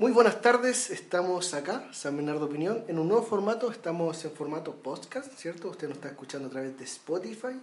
[0.00, 4.74] Muy buenas tardes, estamos acá, San Bernardo Opinión, en un nuevo formato, estamos en formato
[4.76, 5.68] podcast, ¿cierto?
[5.68, 7.60] Usted nos está escuchando a través de Spotify,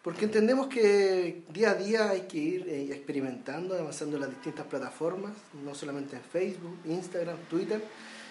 [0.00, 4.64] porque entendemos que día a día hay que ir eh, experimentando, avanzando en las distintas
[4.66, 5.32] plataformas,
[5.64, 7.82] no solamente en Facebook, Instagram, Twitter,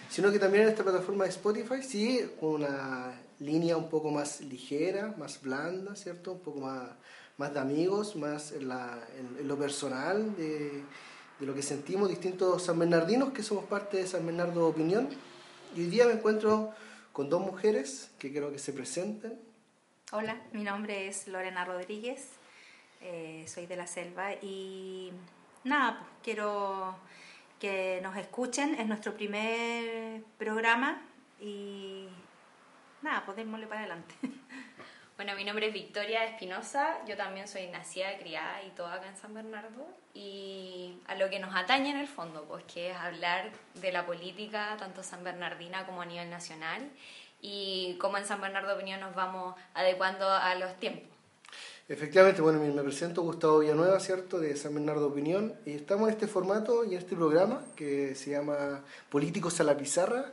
[0.10, 4.40] sino que también en esta plataforma de Spotify, sí, con una línea un poco más
[4.40, 6.32] ligera, más blanda, ¿cierto?
[6.32, 6.88] Un poco más,
[7.36, 8.98] más de amigos, más en, la,
[9.40, 10.86] en lo personal, de
[11.42, 15.10] de lo que sentimos distintos San Bernardinos que somos parte de San Bernardo Opinión.
[15.76, 16.72] Y hoy día me encuentro
[17.12, 19.42] con dos mujeres que quiero que se presenten.
[20.12, 22.28] Hola, mi nombre es Lorena Rodríguez,
[23.02, 25.12] eh, soy de la selva y
[25.64, 26.96] nada, pues quiero
[27.60, 31.02] que nos escuchen, es nuestro primer programa
[31.40, 32.08] y
[33.02, 33.36] nada, pues
[33.68, 34.14] para adelante.
[35.22, 39.16] Bueno, mi nombre es Victoria Espinosa, yo también soy nacida, criada y toda acá en
[39.16, 39.86] San Bernardo.
[40.16, 44.08] Y a lo que nos atañe en el fondo, pues que es hablar de la
[44.08, 46.90] política, tanto san bernardina como a nivel nacional,
[47.40, 51.08] y cómo en San Bernardo Opinión nos vamos adecuando a los tiempos.
[51.88, 56.26] Efectivamente, bueno, me presento Gustavo Villanueva, ¿cierto?, de San Bernardo Opinión, y estamos en este
[56.26, 60.32] formato y en este programa que se llama Políticos a la Pizarra,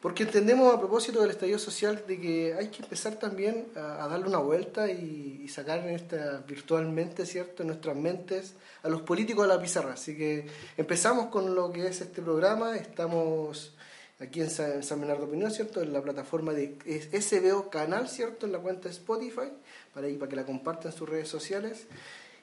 [0.00, 4.28] porque entendemos a propósito del estallido social de que hay que empezar también a, darle
[4.28, 9.48] una vuelta y, sacar en esta, virtualmente, ¿cierto?, en nuestras mentes a los políticos a
[9.48, 9.94] la pizarra.
[9.94, 10.46] Así que
[10.76, 12.76] empezamos con lo que es este programa.
[12.76, 13.74] Estamos
[14.20, 16.76] aquí en San, Bernardo Opinión, ¿cierto?, en la plataforma de
[17.20, 19.50] SBO Canal, ¿cierto?, en la cuenta de Spotify,
[19.92, 21.86] para, ahí, para que la compartan en sus redes sociales.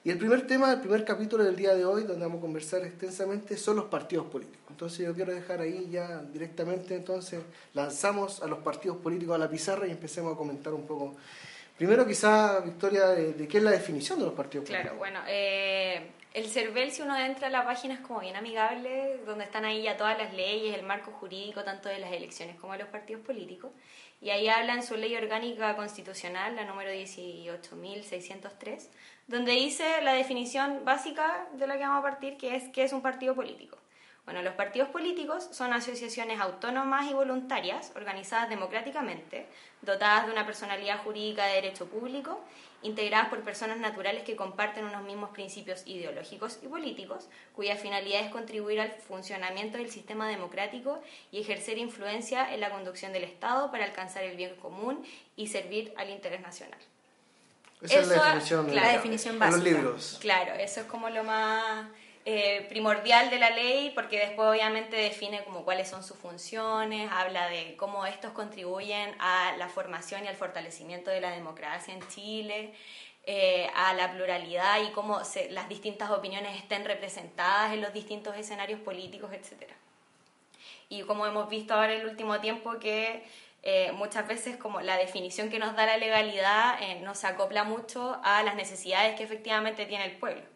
[0.06, 2.84] Y el primer tema, el primer capítulo del día de hoy, donde vamos a conversar
[2.84, 4.64] extensamente, son los partidos políticos.
[4.70, 7.40] Entonces yo quiero dejar ahí ya directamente, entonces
[7.74, 11.16] lanzamos a los partidos políticos a la pizarra y empecemos a comentar un poco.
[11.76, 14.96] Primero quizá, Victoria, de, qué es la definición de los partidos políticos.
[14.96, 19.22] Claro, bueno, eh, el CERVEL, si uno entra a la página, es como bien amigable,
[19.24, 22.74] donde están ahí ya todas las leyes, el marco jurídico, tanto de las elecciones como
[22.74, 23.70] de los partidos políticos.
[24.20, 28.86] Y ahí habla en su ley orgánica constitucional, la número 18.603,
[29.26, 32.92] donde dice la definición básica de la que vamos a partir, que es qué es
[32.92, 33.78] un partido político.
[34.26, 39.46] Bueno, los partidos políticos son asociaciones autónomas y voluntarias, organizadas democráticamente,
[39.80, 42.44] dotadas de una personalidad jurídica de derecho público,
[42.82, 48.30] integradas por personas naturales que comparten unos mismos principios ideológicos y políticos, cuya finalidad es
[48.30, 51.00] contribuir al funcionamiento del sistema democrático
[51.32, 55.04] y ejercer influencia en la conducción del Estado para alcanzar el bien común
[55.36, 56.78] y servir al interés nacional.
[57.82, 59.56] Esa es la definición, la definición básica.
[59.56, 60.18] los libros.
[60.20, 61.86] Claro, eso es como lo más
[62.28, 67.48] eh, primordial de la ley, porque después obviamente define como cuáles son sus funciones, habla
[67.48, 72.74] de cómo estos contribuyen a la formación y al fortalecimiento de la democracia en Chile,
[73.26, 75.20] eh, a la pluralidad y cómo
[75.50, 79.70] las distintas opiniones estén representadas en los distintos escenarios políticos, etc.
[80.88, 83.22] Y como hemos visto ahora en el último tiempo que
[83.62, 88.18] eh, muchas veces como la definición que nos da la legalidad no se acopla mucho
[88.24, 90.55] a las necesidades que efectivamente tiene el pueblo.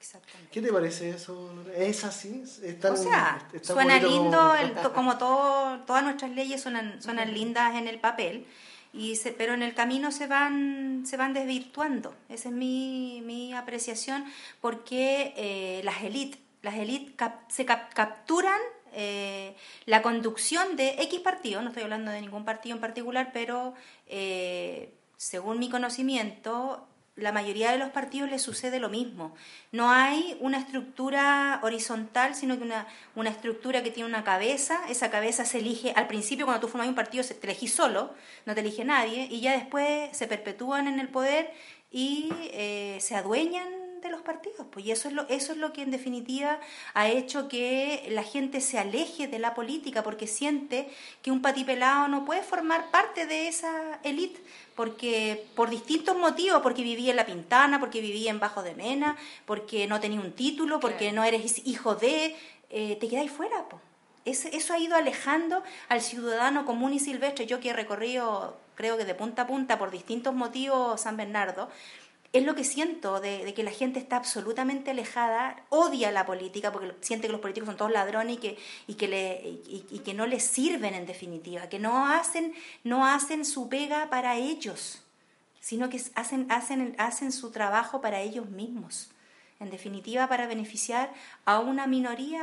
[0.00, 0.50] Exactamente.
[0.50, 1.52] ¿Qué te parece eso?
[1.76, 2.42] ¿Es así?
[2.42, 4.54] o sea, suena lindo,
[4.94, 8.46] como, todo, todas nuestras leyes suenan, suenan lindas en el papel,
[8.94, 12.14] y se, pero en el camino se van, se van desvirtuando.
[12.30, 14.24] Esa es mi, mi apreciación,
[14.60, 17.14] porque eh, las élites las élites
[17.48, 18.60] se capturan
[18.92, 19.56] eh,
[19.86, 23.74] la conducción de X partido, no estoy hablando de ningún partido en particular, pero
[24.06, 29.34] eh, según mi conocimiento, la mayoría de los partidos les sucede lo mismo.
[29.72, 34.80] No hay una estructura horizontal, sino que una, una estructura que tiene una cabeza.
[34.88, 38.14] Esa cabeza se elige, al principio cuando tú formas un partido, te elegís solo,
[38.46, 41.52] no te elige nadie, y ya después se perpetúan en el poder
[41.90, 43.79] y eh, se adueñan
[44.20, 44.66] los partidos.
[44.70, 46.60] Pues, y eso es, lo, eso es lo que en definitiva
[46.94, 50.88] ha hecho que la gente se aleje de la política, porque siente
[51.22, 54.40] que un patipelado no puede formar parte de esa élite,
[54.76, 59.16] porque por distintos motivos, porque vivía en La Pintana, porque vivía en Bajo de Mena,
[59.46, 62.36] porque no tenía un título, porque no eres hijo de,
[62.70, 63.64] eh, te quedáis fuera.
[63.68, 64.44] Pues.
[64.46, 67.46] eso ha ido alejando al ciudadano común y silvestre.
[67.46, 71.68] Yo que he recorrido, creo que de punta a punta, por distintos motivos, San Bernardo,
[72.32, 76.92] es lo que siento, de, que la gente está absolutamente alejada, odia la política porque
[77.00, 80.26] siente que los políticos son todos ladrones y que, y que, le, y, que no
[80.26, 82.54] les sirven en definitiva, que no hacen,
[82.84, 85.02] no hacen su pega para ellos,
[85.60, 89.10] sino que hacen, hacen, hacen su trabajo para ellos mismos,
[89.58, 91.12] en definitiva para beneficiar
[91.44, 92.42] a una minoría.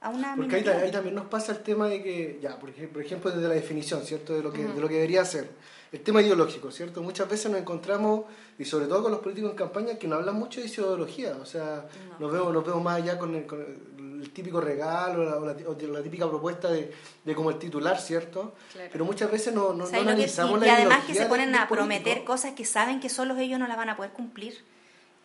[0.00, 3.48] A una porque ahí, también nos pasa el tema de que, ya, por ejemplo, desde
[3.48, 4.34] la definición, ¿cierto?
[4.34, 5.48] De lo que, de lo que debería ser
[5.92, 7.02] el tema ideológico, ¿cierto?
[7.02, 8.24] Muchas veces nos encontramos,
[8.58, 11.46] y sobre todo con los políticos en campaña, que no hablan mucho de ideología, o
[11.46, 11.86] sea,
[12.18, 16.92] nos, vemos, nos vemos más allá con, el típico regalo o la, típica propuesta de,
[17.24, 18.54] de, como el titular, ¿cierto?
[18.90, 22.24] Pero muchas veces no, no, no analizamos y, y además que se ponen a prometer
[22.24, 24.64] cosas que saben que solo ellos no las van a poder cumplir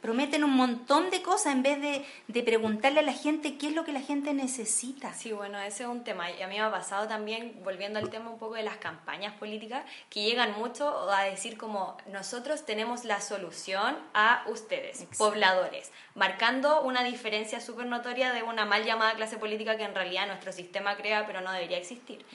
[0.01, 3.75] prometen un montón de cosas en vez de, de, preguntarle a la gente qué es
[3.75, 5.13] lo que la gente necesita.
[5.13, 6.29] Sí, bueno, ese es un tema.
[6.31, 9.33] Y a mí me ha pasado también, volviendo al tema un poco de las campañas
[9.35, 16.81] políticas, que llegan mucho a decir como nosotros tenemos la solución a ustedes, pobladores, marcando
[16.81, 20.95] una diferencia súper notoria de una mal llamada clase política que en realidad nuestro sistema
[20.97, 22.25] crea pero no debería existir.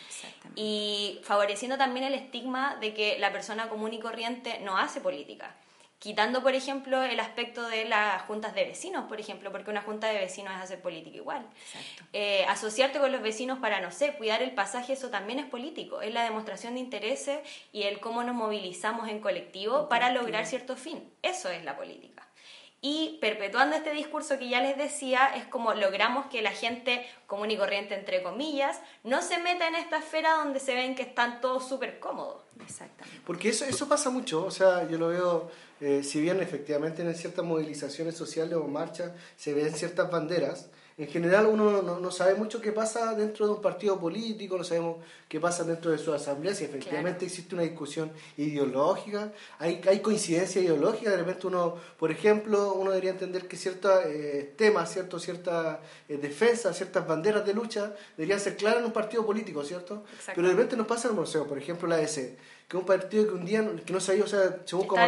[0.55, 5.55] Y favoreciendo también el estigma de que la persona común y corriente no hace política
[5.99, 10.09] quitando, por ejemplo, el aspecto de las juntas de vecinos, por ejemplo, porque una junta
[10.09, 11.47] de vecinos es hacer política igual.
[12.13, 16.03] Eh, asociarte con los vecinos para, no sé, cuidar el pasaje, eso también es político,
[16.03, 17.39] es la demostración de intereses
[17.73, 21.11] y el cómo nos movilizamos en colectivo para lograr cierto fin.
[21.23, 22.27] Eso es la política.
[22.83, 27.51] Y perpetuando este discurso que ya les decía, es como logramos que la gente común
[27.51, 31.41] y corriente, entre comillas, no se meta en esta esfera donde se ven que están
[31.41, 32.43] todos súper cómodos.
[32.63, 33.21] Exactamente.
[33.27, 35.51] Porque eso, eso pasa mucho, o sea, yo lo veo,
[35.81, 40.69] eh, si bien efectivamente en ciertas movilizaciones sociales o marchas se ven ciertas banderas,
[40.99, 44.97] en general uno no, sabe mucho qué pasa dentro de un partido político, no sabemos
[45.29, 50.63] qué pasa dentro de su asamblea, si efectivamente existe una discusión ideológica, hay, hay coincidencia
[50.63, 55.81] ideológica, de repente uno, por ejemplo, uno debería entender que ciertos eh, temas, cierto, ciertas
[56.09, 60.03] eh, defensas, ciertas banderas de lucha deberían ser claras en un partido político, ¿cierto?
[60.35, 62.87] Pero de repente nos pasa en el museo, por ejemplo, la EC, que es un
[62.87, 65.03] partido que un día, que no sabía, o sea, según como,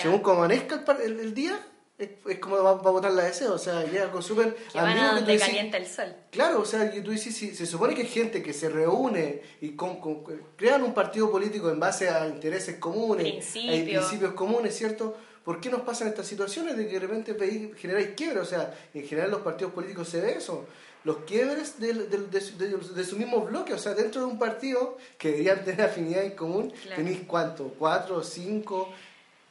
[0.00, 1.60] según como amanezca el día,
[1.96, 4.56] es, como va, a votar la deseo, o sea, llega con súper...
[4.72, 6.12] Que van a donde calienta el sol.
[6.30, 9.42] Claro, o sea, que tú dices, si, se supone que hay gente que se reúne
[9.60, 10.00] y con,
[10.56, 14.00] crean un partido político en base a intereses comunes, Principio.
[14.00, 15.16] principios comunes, ¿cierto?
[15.44, 18.42] ¿Por qué nos pasan estas situaciones de que de repente generáis quiebres?
[18.42, 20.66] O sea, en general los partidos políticos se ve eso.
[21.04, 25.62] Los quiebres de, de, su mismo bloque, o sea, dentro de un partido que deberían
[25.62, 28.88] tener afinidad en común, tenéis cuánto, cuatro, cinco,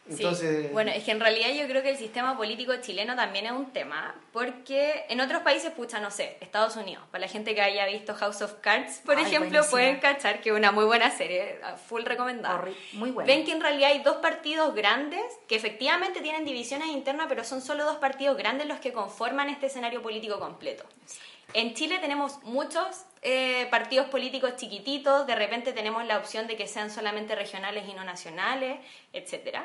[0.10, 0.72] entonces...
[0.74, 3.72] Bueno, es que en realidad yo creo que el sistema político chileno también es un
[3.72, 7.86] tema, porque en otros países, pucha, no sé, Estados Unidos, para la gente que haya
[7.86, 11.58] visto House of Cards, por ejemplo, pueden cachar que es una muy buena serie,
[11.88, 12.66] full recomendada.
[12.94, 13.32] Muy buena.
[13.32, 17.62] Ven que en realidad hay dos partidos grandes que efectivamente tienen divisiones internas, pero son
[17.62, 20.84] solo dos partidos grandes los que conforman este escenario político completo.
[21.54, 26.68] En Chile tenemos muchos eh, partidos políticos chiquititos, de repente tenemos la opción de que
[26.68, 28.80] sean solamente regionales y no nacionales,
[29.14, 29.60] etc.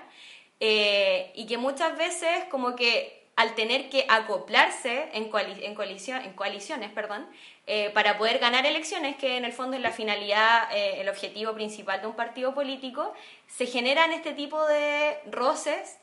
[0.61, 6.91] Eh, y que muchas veces como que al tener que acoplarse en, coalición, en coaliciones
[6.91, 7.27] perdón,
[7.67, 12.01] eh, para poder ganar elecciones, que en el fondo es la finalidad, el objetivo principal
[12.01, 13.15] de un partido político,
[13.47, 15.99] se generan este tipo de roces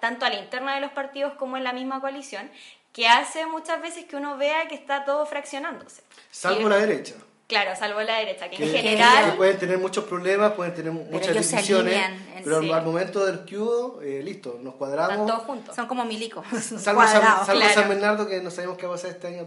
[0.00, 2.50] tanto a la interna de los partidos como en la misma coalición,
[2.94, 6.02] que hace muchas veces que uno vea que está todo fraccionándose.
[6.30, 7.14] Salvo la derecha.
[7.48, 9.32] Claro, salvo la derecha, que, en general...
[9.32, 12.10] Que pueden tener muchos problemas, pueden tener muchas divisiones,
[12.42, 15.12] pero al momento del cubo, eh, listo, nos cuadramos.
[15.12, 15.76] Están todos juntos.
[15.76, 16.46] Son como milicos.
[16.78, 19.44] salvo, San, salvo San, Bernardo, que no sabemos qué va a pasar este año.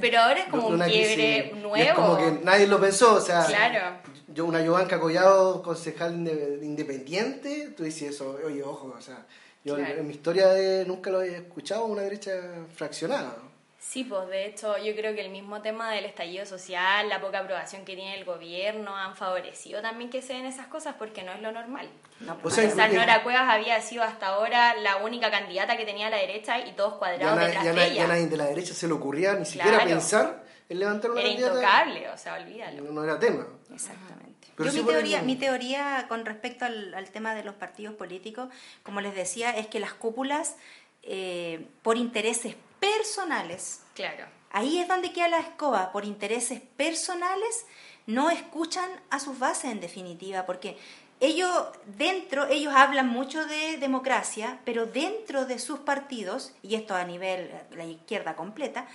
[0.00, 1.76] pero ahora es como un quiebre nuevo.
[1.76, 3.44] es como que nadie lo pensó, o sea...
[3.44, 3.98] Claro.
[4.28, 6.14] Yo, una Giovanca Collado, concejal
[6.62, 9.26] independiente, tú dices eso, oye, ojo, o sea
[9.64, 12.32] yo en mi historia de, nunca lo he escuchado una derecha
[12.74, 13.36] fraccionada.
[13.78, 17.40] Sí, pues de hecho yo creo que el mismo tema del estallido social, la poca
[17.40, 21.32] aprobación que tiene el gobierno han favorecido también que se den esas cosas porque no
[21.32, 21.90] es lo normal.
[22.20, 26.08] No, pues, o sea, Nora Cuevas había sido hasta ahora la única candidata que tenía
[26.10, 27.94] la derecha y todos cuadrados ya detrás de ella.
[27.94, 31.30] Ya nadie de la derecha se le ocurría ni siquiera pensar en levantar una era
[31.30, 31.58] candidata.
[31.58, 32.82] Era intocable, o sea, olvídalo.
[32.92, 33.46] No, era tema.
[33.74, 34.31] Exactamente.
[34.58, 38.48] Yo mi teoría, mi teoría con respecto al, tema de los partidos políticos,
[38.82, 40.56] como les decía, es que las cúpulas,
[41.02, 44.26] eh, por intereses personales, claro.
[44.50, 47.66] ahí es donde queda la escoba, por intereses personales,
[48.06, 50.76] no escuchan a sus bases en definitiva, porque
[51.20, 51.50] ellos
[51.86, 57.48] dentro, ellos hablan mucho de democracia, pero dentro de sus partidos, y esto a nivel
[57.70, 58.88] la izquierda completa,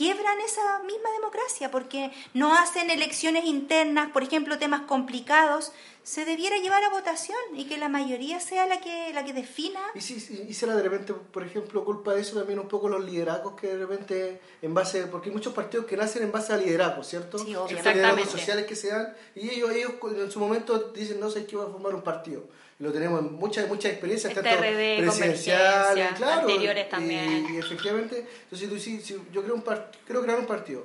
[0.00, 5.72] quiebran esa misma democracia porque no hacen elecciones internas, por ejemplo, temas complicados,
[6.04, 9.78] se debiera llevar a votación y que la mayoría sea la que la que defina.
[9.94, 10.14] Y si
[10.48, 13.66] y será de repente, por ejemplo, culpa de eso también un poco los liderazgos que
[13.66, 17.36] de repente en base, porque hay muchos partidos que nacen en base a liderazgos, ¿cierto?
[17.36, 17.92] Sí, obviamente.
[17.92, 21.56] Liderazgos sociales que se dan y ellos, ellos en su momento dicen, no sé, que
[21.56, 22.44] voy a formar un partido
[22.80, 28.68] lo tenemos en muchas muchas experiencias este tanto presidenciales claro anteriores también y, efectivamente entonces
[28.68, 29.00] tú sí,
[29.32, 29.62] yo creo un
[30.06, 30.84] creo crear un partido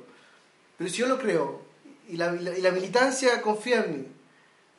[0.78, 1.62] pero si yo lo creo
[2.08, 4.08] y la, y la, militancia confía en mí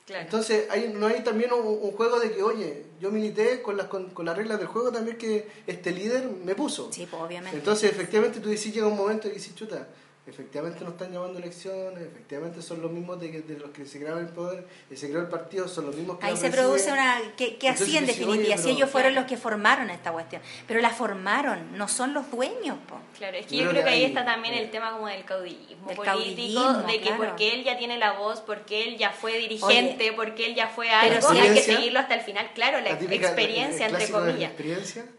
[0.09, 4.25] Entonces, hay, no hay también un, juego de que, oye, yo milité con las, con,
[4.25, 6.93] las reglas del juego también que este líder me puso.
[6.93, 7.59] Sí, pues obviamente.
[7.59, 9.89] Entonces, efectivamente, tú decís, llega un momento y dices, chuta,
[10.27, 14.21] efectivamente no están llamando elecciones, efectivamente son los mismos de, de los que se crearon
[14.21, 17.21] el poder, y se creó el partido, son los mismos que Ahí se produce una...
[17.37, 20.91] que, que así en definitiva, si ellos fueron los que formaron esta cuestión, pero la
[20.91, 22.77] formaron, no son los dueños.
[22.89, 22.99] Po.
[23.17, 26.73] Claro, es que yo, creo que ahí está también el tema como del caudillismo político,
[26.83, 30.55] de que porque él ya tiene la voz, porque él ya fue dirigente, porque él
[30.57, 34.53] ya fue algo, hay que seguirlo hasta el final, claro, la, experiencia, entre comillas.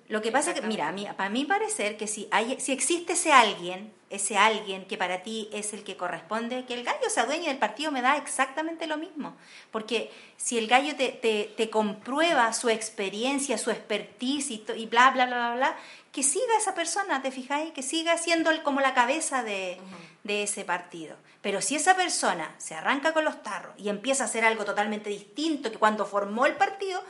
[0.09, 2.71] Lo que pasa es que, mira, a mí, para mí parecer que si, hay, si
[2.71, 7.09] existe ese alguien ese alguien que para ti es el que corresponde, que el gallo
[7.09, 9.35] sea dueño del partido me da exactamente lo mismo.
[9.71, 11.09] Porque si el gallo te,
[11.55, 15.77] te, comprueba su experiencia, su expertise y, bla, bla, bla, bla, bla,
[16.11, 17.73] que siga esa persona, ¿te fijáis?
[17.73, 19.77] Que siga siendo como la cabeza de,
[20.23, 21.17] de ese partido.
[21.41, 25.09] Pero si esa persona se arranca con los tarros y empieza a hacer algo totalmente
[25.09, 27.03] distinto que cuando formó el partido,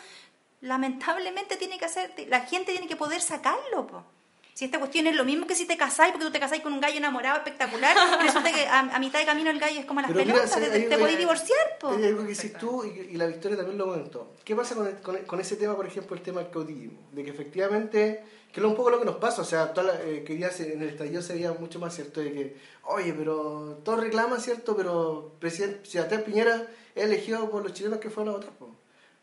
[0.61, 3.87] lamentablemente tiene que hacer, la gente tiene que poder sacarlo.
[3.87, 4.03] Po.
[4.57, 6.73] Si esta cuestión es lo mismo que si te casáis, porque tú te casáis con
[6.73, 10.11] un gallo enamorado espectacular, resulta que a, mitad de camino el gallo es como las
[10.11, 11.77] pelotas, te, podéis divorciar.
[11.83, 14.33] Hay algo que hiciste tú y, la Victoria también lo comentó.
[14.43, 16.97] ¿Qué pasa con, con, ese tema, por ejemplo, el tema del caudillismo?
[17.11, 20.23] De que efectivamente, que es un poco lo que nos pasa, o sea, toda eh,
[20.25, 23.99] que ya en el estallido se veía mucho más cierto de que, oye, pero todos
[23.99, 24.75] reclaman, ¿cierto?
[24.75, 28.53] Pero presidente Sebastián Piñera es elegido por los chilenos que fueron a votar.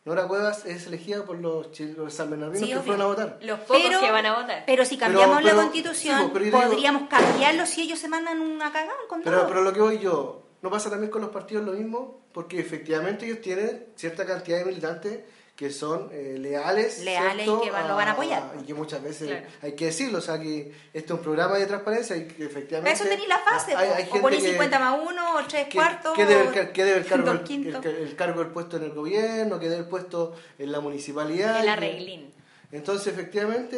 [0.04, 3.38] Nora Cuevas es elegida por los, los sanbernardinos que fueron a votar.
[3.40, 4.64] Los pocos que van a votar.
[4.66, 9.22] Pero si cambiamos la constitución, pues, podríamos cambiarlo si ellos se mandan una cagada con
[9.22, 12.26] pero, pero lo que voy yo, ¿no pasa también con los partidos lo mismo?
[12.32, 15.20] Porque efectivamente ellos tienen cierta cantidad de militantes
[15.56, 17.04] que son eh, leales.
[17.04, 18.52] Leales y que lo van a apoyar.
[18.60, 21.66] y que muchas veces hay que decirlo, o sea, que este es un programa de
[21.66, 22.92] transparencia y que efectivamente...
[22.92, 26.72] eso tenéis la fase, hay, o ponéis 50 más 1, o 3 cuartos, que debe,
[26.72, 30.34] que debe el, cargo, el, cargo del puesto en el gobierno, que debe el puesto
[30.58, 31.62] en la municipalidad.
[31.62, 32.34] El arreglín.
[32.72, 33.76] Entonces, efectivamente,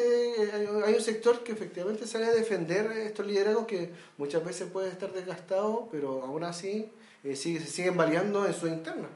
[0.87, 5.12] hay un sector que efectivamente sale a defender estos liderazgos que muchas veces puede estar
[5.12, 6.90] desgastado, pero aún así
[7.23, 9.09] eh, sigue, se siguen variando en su interna.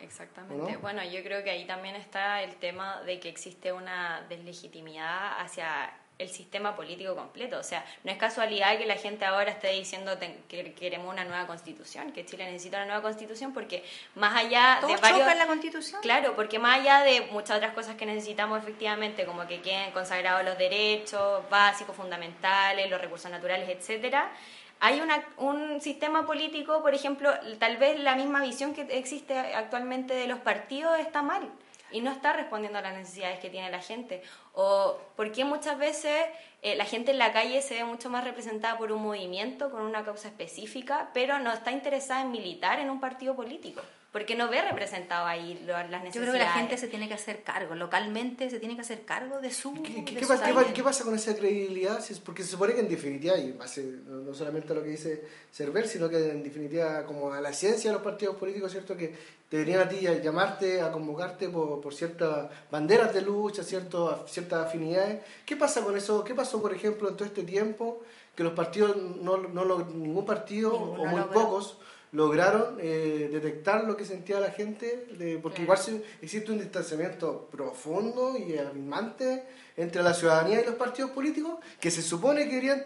[0.00, 0.76] Exactamente.
[0.76, 5.92] Bueno, yo creo que ahí también está el tema de que existe una deslegitimidad hacia
[6.18, 7.58] el sistema político completo.
[7.58, 11.46] O sea, no es casualidad que la gente ahora esté diciendo que queremos una nueva
[11.46, 13.84] constitución, que Chile necesita una nueva constitución, porque
[14.16, 15.36] más allá de varios...
[15.36, 16.02] la constitución?
[16.02, 20.44] Claro, porque más allá de muchas otras cosas que necesitamos efectivamente, como que queden consagrados
[20.44, 24.32] los derechos básicos, fundamentales, los recursos naturales, etcétera,
[24.80, 25.02] hay
[25.36, 30.38] un sistema político, por ejemplo, tal vez la misma visión que existe actualmente de los
[30.38, 31.48] partidos está mal
[31.90, 34.22] y no está respondiendo a las necesidades que tiene la gente.
[34.52, 36.26] O porque muchas veces
[36.62, 39.82] eh, la gente en la calle se ve mucho más representada por un movimiento, con
[39.82, 43.80] una causa específica, pero no está interesada en militar en un partido político
[44.12, 46.14] porque no ve representado ahí las necesidades.
[46.14, 49.02] Yo creo que la gente se tiene que hacer cargo, localmente se tiene que hacer
[49.04, 49.82] cargo de su...
[49.82, 52.02] ¿Qué, qué, pasa, ¿qué pasa, con esa credibilidad?
[52.24, 55.86] Porque se supone que en definitiva, y base no solamente a lo que dice Cerver,
[55.86, 58.96] sino que en definitiva como a la ciencia de los partidos políticos, ¿cierto?
[58.96, 59.14] Que
[59.50, 65.22] deberían a ti llamarte, a convocarte por, por ciertas banderas de lucha, cierto, ciertas afinidades.
[65.44, 66.24] ¿Qué pasa con eso?
[66.24, 68.02] ¿Qué pasó, por ejemplo, en todo este tiempo?
[68.34, 71.76] Que los partidos, no, no ningún partido, o muy pocos,
[72.12, 75.78] lograron eh, detectar lo que sentía la gente, de, porque igual
[76.22, 79.44] existe un distanciamiento profundo y alarmante
[79.76, 82.84] entre la ciudadanía y los partidos políticos que se supone que querían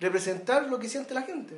[0.00, 1.54] representar lo que siente la gente.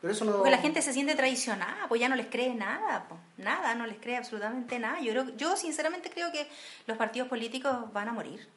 [0.00, 0.32] Pero eso no...
[0.38, 3.06] Porque la gente se siente traicionada, pues ya no les cree nada,
[3.36, 5.00] nada, no les cree absolutamente nada.
[5.00, 6.48] Yo, creo, yo sinceramente creo que
[6.86, 8.48] los partidos políticos van a morir.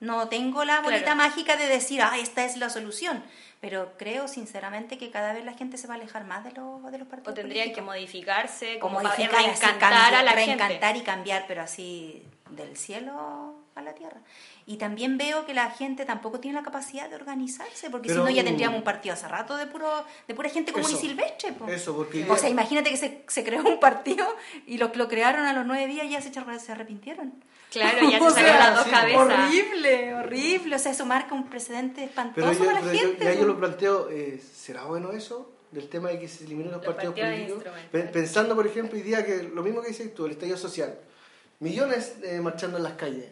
[0.00, 3.22] No tengo la bolita mágica de decir, ah, esta es la solución,
[3.60, 6.90] pero creo sinceramente que cada vez la gente se va a alejar más de, los
[6.90, 7.32] de los partidos.
[7.32, 12.76] O tendrían que modificarse, como modificar, reencantar a la reencantar y cambiar, pero así del
[12.78, 14.20] cielo a la tierra.
[14.66, 18.30] Y también veo que la gente tampoco tiene la capacidad de organizarse, porque si no
[18.30, 19.88] ya tendríamos un partido hace rato de puro
[20.28, 21.54] de pura gente común y silvestre.
[21.68, 24.26] Eso, porque o sea, imagínate que se, se, creó un partido
[24.66, 27.32] y los que lo crearon a los nueve días ya se, se arrepintieron.
[27.70, 29.20] Claro, ya se salieron las dos cabezas.
[29.20, 30.76] Horrible, horrible.
[30.76, 33.24] O sea, eso marca un precedente espantoso para la gente.
[33.24, 35.52] Yo, ya yo lo planteo, eh, ¿será bueno eso?
[35.70, 37.64] Del tema de que se eliminen los, partidos, políticos.
[37.90, 40.98] Pensando, por ejemplo, hoy día que lo mismo que dices tú, el estallido social.
[41.60, 43.26] Millones eh, marchando en las calles.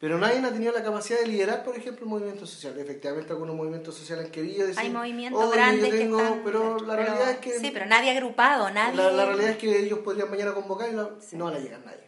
[0.00, 2.78] Pero nadie ha tenido la capacidad de liderar, por ejemplo, el movimiento social.
[2.78, 4.80] Efectivamente, algunos movimientos sociales han querido decir...
[4.80, 6.40] Hay movimientos grandes que están...
[6.42, 7.58] Pero la realidad es que...
[7.58, 8.96] Sí, pero nadie agrupado, nadie...
[8.96, 11.80] La, la, realidad es que ellos podrían mañana convocar y no, no van a llegar
[11.84, 12.00] nadie.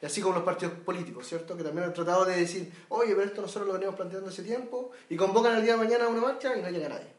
[0.00, 1.56] Y así como los partidos políticos, ¿cierto?
[1.56, 4.92] Que también han tratado de decir, oye, pero esto nosotros lo venimos planteando hace tiempo,
[5.08, 7.12] y convocan el día de mañana a una marcha y no llega nadie.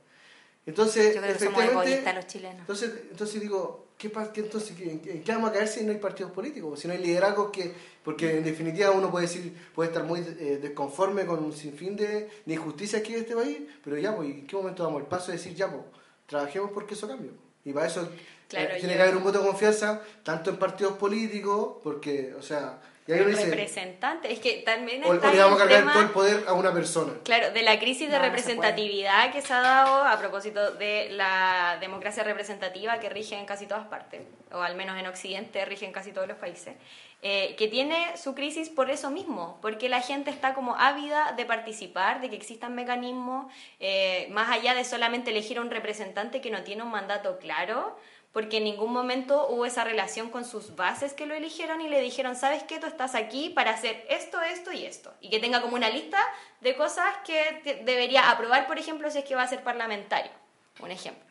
[0.66, 2.60] Entonces, Yo creo que somos egoístas los chilenos.
[2.62, 6.32] Entonces, entonces digo, ¿qué, qué entonces, ¿en qué vamos a caer si no hay partidos
[6.32, 6.80] políticos?
[6.80, 7.72] Si no hay liderazgos que...
[8.04, 12.30] Porque en definitiva uno puede decir, puede estar muy eh, desconforme con un sinfín de,
[12.46, 15.28] de injusticias aquí en este país, pero ya, pues, ¿en qué momento damos el paso
[15.28, 15.84] de decir, ya, pues,
[16.26, 17.30] trabajemos porque eso cambie?
[17.64, 18.10] Y para eso
[18.54, 22.82] eh, tiene que haber un voto de confianza, tanto en partidos políticos, porque, o sea,
[23.08, 26.54] y representante, es que también está o, le vamos a cargar todo el poder a
[26.54, 27.14] una persona.
[27.24, 32.24] Claro, de la crisis de representatividad que se ha dado a propósito de la democracia
[32.24, 36.12] representativa que rige en casi todas partes, o al menos en Occidente rige en casi
[36.12, 36.76] todos los países,
[37.24, 41.46] eh, que tiene su crisis por eso mismo, porque la gente está como ávida de
[41.46, 46.52] participar, de que existan mecanismos, eh, más allá de solamente elegir a un representante que
[46.52, 47.98] no tiene un mandato claro,
[48.32, 52.00] porque en ningún momento hubo esa relación con sus bases que lo eligieron y le
[52.00, 55.14] dijeron, sabes qué, tú estás aquí para hacer esto, esto y esto.
[55.20, 56.18] Y que tenga como una lista
[56.62, 60.32] de cosas que debería aprobar, por ejemplo, si es que va a ser parlamentario.
[60.80, 61.26] Un ejemplo.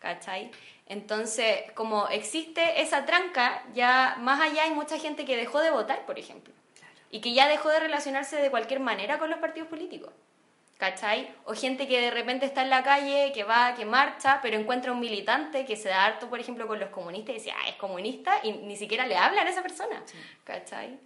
[0.00, 0.50] ¿Cachai?
[0.86, 6.04] Entonces, como existe esa tranca, ya más allá hay mucha gente que dejó de votar,
[6.04, 6.52] por ejemplo.
[7.12, 10.12] Y que ya dejó de relacionarse de cualquier manera con los partidos políticos.
[10.80, 11.28] ¿Cachai?
[11.44, 14.92] O gente que de repente está en la calle, que va, que marcha, pero encuentra
[14.92, 17.76] un militante que se da harto, por ejemplo, con los comunistas y dice, ah, es
[17.76, 20.02] comunista, y ni siquiera le hablan a esa persona,
[20.42, 20.98] ¿cachai?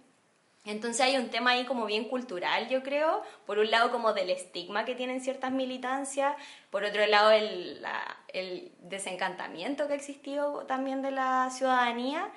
[0.63, 4.29] Entonces hay un tema ahí como bien cultural, yo creo, por un lado como del
[4.29, 6.35] estigma que tienen ciertas militancias,
[6.71, 7.85] por otro lado el,
[8.29, 12.31] el desencantamiento que ha existido también de la ciudadanía,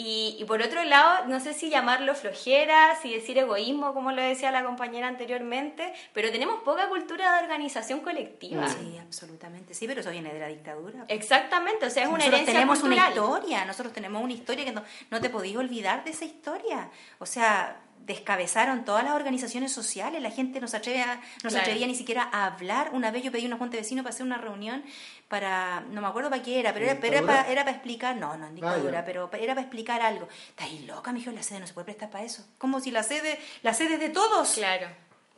[0.00, 4.52] y, por otro lado, no sé si llamarlo flojera, si decir egoísmo, como lo decía
[4.52, 8.68] la compañera anteriormente, pero tenemos poca cultura de organización colectiva.
[8.68, 9.74] Sí, absolutamente.
[9.74, 11.04] Sí, pero eso viene de la dictadura.
[11.08, 14.70] Exactamente, o sea, es una nosotros herencia tenemos una historia, nosotros tenemos una historia que
[14.70, 16.90] no, no te podías olvidar de esa historia.
[17.18, 21.04] O sea, descabezaron todas las organizaciones sociales, la gente no se, atreve
[21.42, 22.90] no se atrevía ni siquiera a hablar.
[22.92, 24.82] Una vez yo pedí a una junta de vecinos para hacer una reunión
[25.28, 28.16] para, no me acuerdo para qué era, pero era, pero era, para, era para explicar,
[28.16, 30.28] no, no en dictadura, pero era para explicar algo.
[30.48, 32.46] Está ahí loca, me dijo, la sede no se puede prestar para eso.
[32.56, 34.52] Como si la sede, la sede es de todos.
[34.52, 34.88] Claro.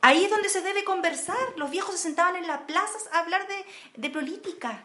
[0.03, 1.37] Ahí es donde se debe conversar.
[1.57, 4.85] Los viejos se sentaban en las plazas a hablar de, de política.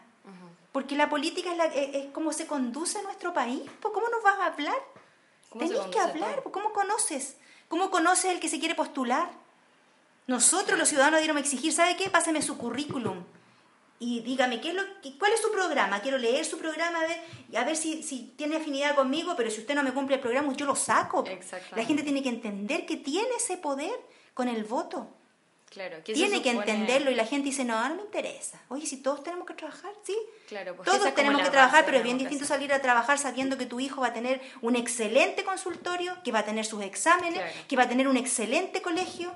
[0.72, 3.62] Porque la política es, la, es, como se conduce nuestro país.
[3.82, 4.76] ¿Cómo nos vas a hablar?
[5.58, 6.44] Tenés que hablar.
[6.52, 7.38] ¿Cómo conoces?
[7.76, 9.30] ¿Cómo conoce el que se quiere postular?
[10.28, 12.10] Nosotros los ciudadanos debemos exigir, ¿sabe qué?
[12.10, 13.26] Páseme su currículum
[14.00, 14.82] y dígame ¿qué es lo,
[15.20, 16.00] cuál es su programa.
[16.00, 17.20] Quiero leer su programa a ver,
[17.54, 20.54] a ver si, si tiene afinidad conmigo, pero si usted no me cumple el programa,
[20.54, 21.26] yo lo saco.
[21.76, 23.92] La gente tiene que entender que tiene ese poder
[24.34, 25.10] con el voto.
[25.70, 28.62] Claro, Tiene que entenderlo y la gente dice, no, no me interesa.
[28.70, 30.16] Oye, si todos tenemos que trabajar, sí.
[30.48, 33.66] Claro, pues todos tenemos que trabajar, pero es bien distinto salir a trabajar sabiendo que
[33.66, 37.76] tu hijo va a tener un excelente consultorio, que va a tener sus exámenes, que
[37.76, 39.34] va a tener un excelente colegio,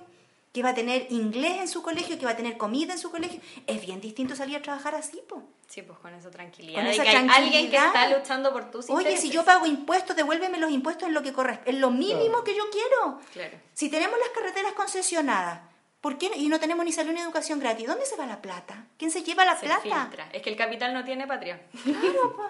[0.54, 3.12] que va a tener inglés en su colegio, que va a tener comida en su
[3.12, 3.42] colegio.
[3.68, 5.42] Es bien distinto salir a trabajar así, pues.
[5.68, 6.80] Sí, pues con esa tranquilidad.
[6.80, 7.38] Con esa tranquilidad.
[7.38, 11.14] alguien que está luchando por tus Oye, si yo pago impuestos, devuélveme los impuestos en
[11.14, 13.20] lo que corresponde, en lo mínimo que yo quiero.
[13.34, 13.58] Claro.
[13.74, 15.69] Si tenemos las carreteras concesionadas,
[16.02, 16.32] ¿Por qué?
[16.38, 17.86] Y no tenemos ni salud ni educación gratis.
[17.86, 18.88] ¿Dónde se va la plata?
[18.98, 20.30] ¿Quién se lleva la plata?
[20.32, 21.62] Es que el capital no tiene patria.
[21.84, 22.50] Claro, pa.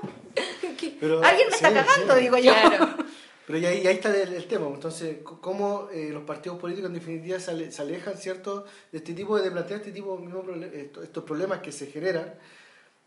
[1.27, 2.53] Alguien me está cagando, digo yo.
[3.47, 4.67] Pero ahí, ahí está el, tema.
[4.67, 7.49] Entonces, cómo eh, los partidos políticos en definitiva se,
[7.81, 11.87] alejan, ¿cierto?, de este tipo de, plantear este tipo de estos, estos problemas que se
[11.87, 12.35] generan.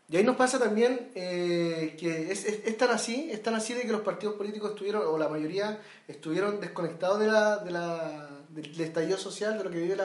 [0.09, 3.83] Y ahí nos pasa también eh, que es, es, tan así, es tan así de
[3.83, 5.79] que los partidos políticos estuvieron, o la mayoría,
[6.09, 9.97] estuvieron desconectados de la, de la del, estallido social, de lo que vive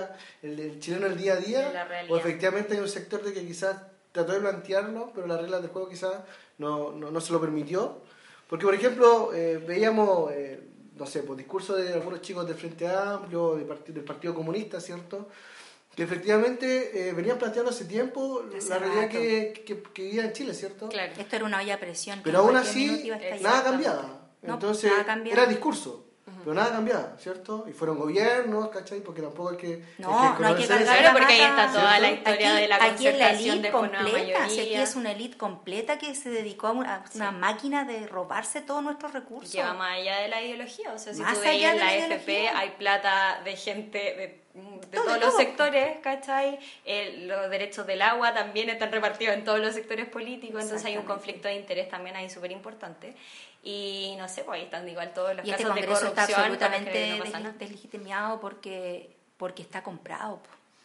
[0.42, 3.76] el, chileno el día a día, o efectivamente hay un sector de que quizás
[4.12, 6.14] trató de plantearlo, pero las reglas del juego quizás
[6.58, 8.02] no, no, se lo permitió.
[8.48, 10.60] Porque, por ejemplo, eh, veíamos, eh,
[10.96, 14.34] no sé, por pues, discursos de algunos chicos del Frente Amplio, del Partido, del partido
[14.34, 15.28] Comunista, ¿cierto?
[15.98, 20.54] que efectivamente eh, venían planteando hace tiempo la realidad que, que, que, vivía en Chile,
[20.54, 20.88] ¿cierto?
[20.88, 21.12] Claro.
[21.18, 22.20] Esto era una olla de presión.
[22.22, 24.30] Pero aún así, nada cambiaba.
[24.40, 24.92] Entonces,
[25.26, 26.06] era discurso.
[26.48, 27.66] Pero nada cambiado, ¿cierto?
[27.68, 29.00] Y fueron gobiernos, ¿cachai?
[29.00, 29.84] Porque tampoco hay que...
[29.98, 33.18] No, no hay que cargar porque ahí está toda la historia de la Aquí es
[33.18, 38.06] la elite completa, aquí es una elite completa que se dedicó a una, máquina de
[38.06, 39.52] robarse todos nuestros recursos.
[39.52, 42.70] Lleva más allá de la ideología, o sea, si tú veías en la, FP hay
[42.78, 43.98] plata de gente...
[43.98, 46.58] De, de todos los sectores, ¿cachai?
[47.26, 51.04] los derechos del agua también están repartidos en todos los sectores políticos, entonces hay un
[51.04, 53.14] conflicto de interés también ahí súper importante.
[53.62, 56.37] Y no sé, pues ahí están igual todos los y este casos de corrupción.
[56.38, 57.20] Absolutamente
[57.58, 60.40] deslegitimado porque, porque está comprado.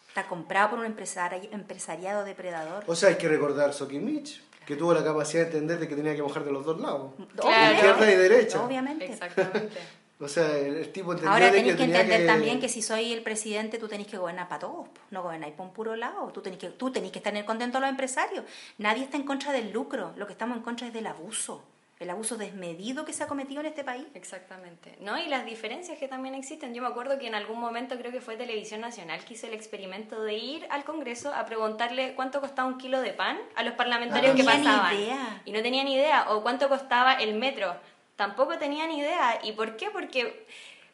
[0.08, 2.84] Está comprado por un empresariado depredador.
[2.86, 6.16] O sea, hay que recordar Sokimich, que tuvo la capacidad de entender de que tenía
[6.16, 7.14] que mojar de los dos lados.
[7.20, 8.64] Izquierda y derecha.
[8.64, 9.06] Obviamente.
[9.06, 9.80] Exactamente.
[10.20, 13.78] O sea, el, tipo entendió Ahora tenéis que, entender también que si soy el presidente,
[13.78, 16.28] tú tenés que gobernar para todos, no gobernáis por un puro lado.
[16.32, 18.46] Tú tenés que, tú tenés que estar contento a los empresarios.
[18.78, 21.64] Nadie está en contra del lucro, lo que estamos en contra es del abuso
[22.04, 24.06] el abuso desmedido que se ha cometido en este país.
[24.14, 24.96] Exactamente.
[25.00, 25.18] ¿No?
[25.18, 26.74] Y las diferencias que también existen.
[26.74, 29.54] Yo me acuerdo que en algún momento, creo que fue Televisión Nacional, que hizo el
[29.54, 33.74] experimento de ir al Congreso a preguntarle cuánto costaba un kilo de pan a los
[33.74, 34.96] parlamentarios que pasaban.
[34.96, 35.42] Idea.
[35.46, 36.30] Y no tenían idea.
[36.30, 37.76] O cuánto costaba el metro.
[38.16, 39.40] Tampoco tenían idea.
[39.44, 39.90] ¿Y por qué?
[39.90, 40.46] Porque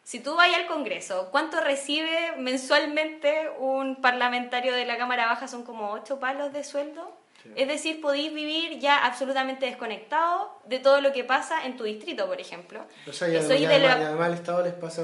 [0.03, 5.47] si tú vas al Congreso, ¿cuánto recibe mensualmente un parlamentario de la Cámara Baja?
[5.47, 7.18] Son como ocho palos de sueldo.
[7.55, 12.27] Es decir, podéis vivir ya absolutamente desconectado de todo lo que pasa en tu distrito,
[12.27, 12.85] por ejemplo.
[13.07, 15.03] O sea, además, el Estado les pasa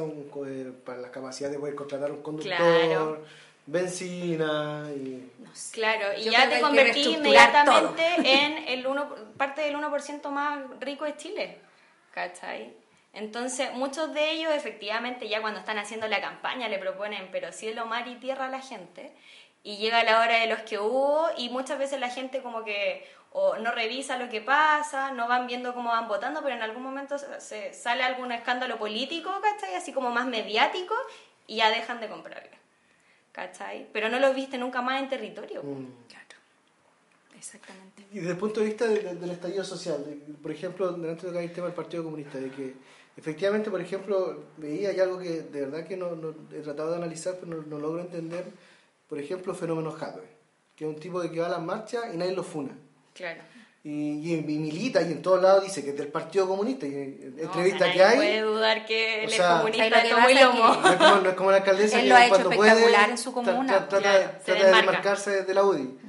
[0.86, 3.26] para la capacidad de poder contratar un conductor,
[3.66, 5.32] benzina y...
[5.72, 11.18] Claro, y ya te convertí inmediatamente en el uno, parte del 1% más rico de
[11.18, 11.58] Chile,
[12.14, 12.74] ¿cachai?
[13.14, 17.86] Entonces, muchos de ellos efectivamente ya cuando están haciendo la campaña le proponen, pero cielo,
[17.86, 19.14] mar y tierra a la gente
[19.66, 23.04] y llega la hora de los que hubo y muchas veces la gente como que
[23.32, 26.84] o no revisa lo que pasa, no van viendo cómo van votando, pero en algún
[26.84, 29.74] momento se, sale algún escándalo político, ¿cachai?
[29.74, 30.94] Así como más mediático
[31.48, 32.52] y ya dejan de comprarle,
[33.32, 33.90] ¿cachai?
[33.92, 35.64] Pero no lo viste nunca más en territorio.
[35.64, 35.88] Mm.
[36.08, 36.36] Claro,
[37.36, 38.06] exactamente.
[38.12, 40.06] Y desde el punto de vista del estallido social,
[40.44, 42.76] por ejemplo, delante de el tema del Partido Comunista, de que
[43.18, 47.38] efectivamente, por ejemplo, veía hay algo que de verdad que no, he tratado de analizar,
[47.42, 48.46] pero no logro entender
[49.08, 50.28] por ejemplo, Fenómeno Hathaway,
[50.76, 52.72] que es un tipo de que va a las marchas y nadie lo funa.
[53.14, 53.42] Claro.
[53.84, 56.88] Y, y, milita y en todos lados dice que es del Partido Comunista.
[56.88, 58.16] Y entrevista que hay.
[58.16, 60.82] puede dudar que él es comunista de todo lomo.
[60.82, 63.32] No es, como, no es como la alcaldesa él lo ha hecho espectacular en su
[63.32, 63.88] comuna.
[63.88, 66.00] trata, de desmarcarse de la UDI.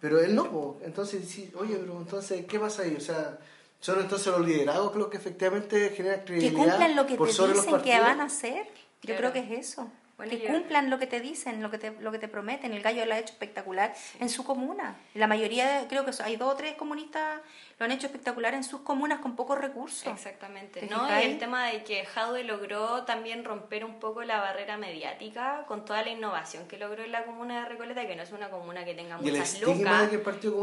[0.00, 2.94] Pero él no, entonces, sí, oye, pero entonces, ¿qué pasa ahí?
[2.96, 3.38] O sea,
[3.80, 6.64] son entonces los liderados los que efectivamente generan credibilidad.
[6.64, 8.66] Que cumplan lo que te dicen que van a hacer.
[9.02, 9.88] Yo creo que es eso
[10.26, 12.72] que cumplan lo que te dicen, lo que te, lo que te prometen.
[12.72, 14.96] El gallo lo ha hecho espectacular en su comuna.
[15.14, 17.40] La mayoría, creo que hay dos o tres comunistas,
[17.78, 20.12] lo han hecho espectacular en sus comunas con pocos recursos.
[20.12, 20.86] Exactamente.
[20.90, 21.08] ¿no?
[21.08, 25.84] Y el tema de que Jadwe logró también romper un poco la barrera mediática con
[25.84, 28.84] toda la innovación que logró en la comuna de Recoleta, que no es una comuna
[28.84, 30.10] que tenga muchas lucas.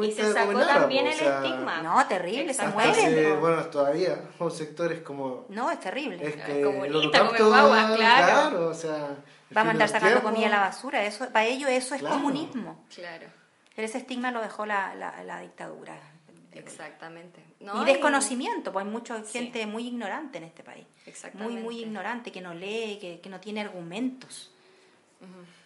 [0.03, 1.81] y se sacó también el estigma.
[1.81, 3.39] No, terrible, se mueren.
[3.39, 5.45] Bueno, todavía, son sectores como...
[5.49, 6.19] No, es terrible.
[6.21, 7.95] Es que comunista, como claro.
[7.95, 9.15] Claro, o sea
[9.55, 11.05] va a mandar sacando comida a la basura.
[11.05, 12.85] Eso, para ellos eso es comunismo.
[12.93, 13.27] Claro.
[13.75, 15.97] ese estigma lo dejó la, la, dictadura.
[16.55, 17.43] Exactamente.
[17.59, 20.85] y desconocimiento, pues hay mucha gente muy ignorante en este país.
[21.33, 24.51] Muy, muy ignorante, que no lee, que, que no tiene argumentos.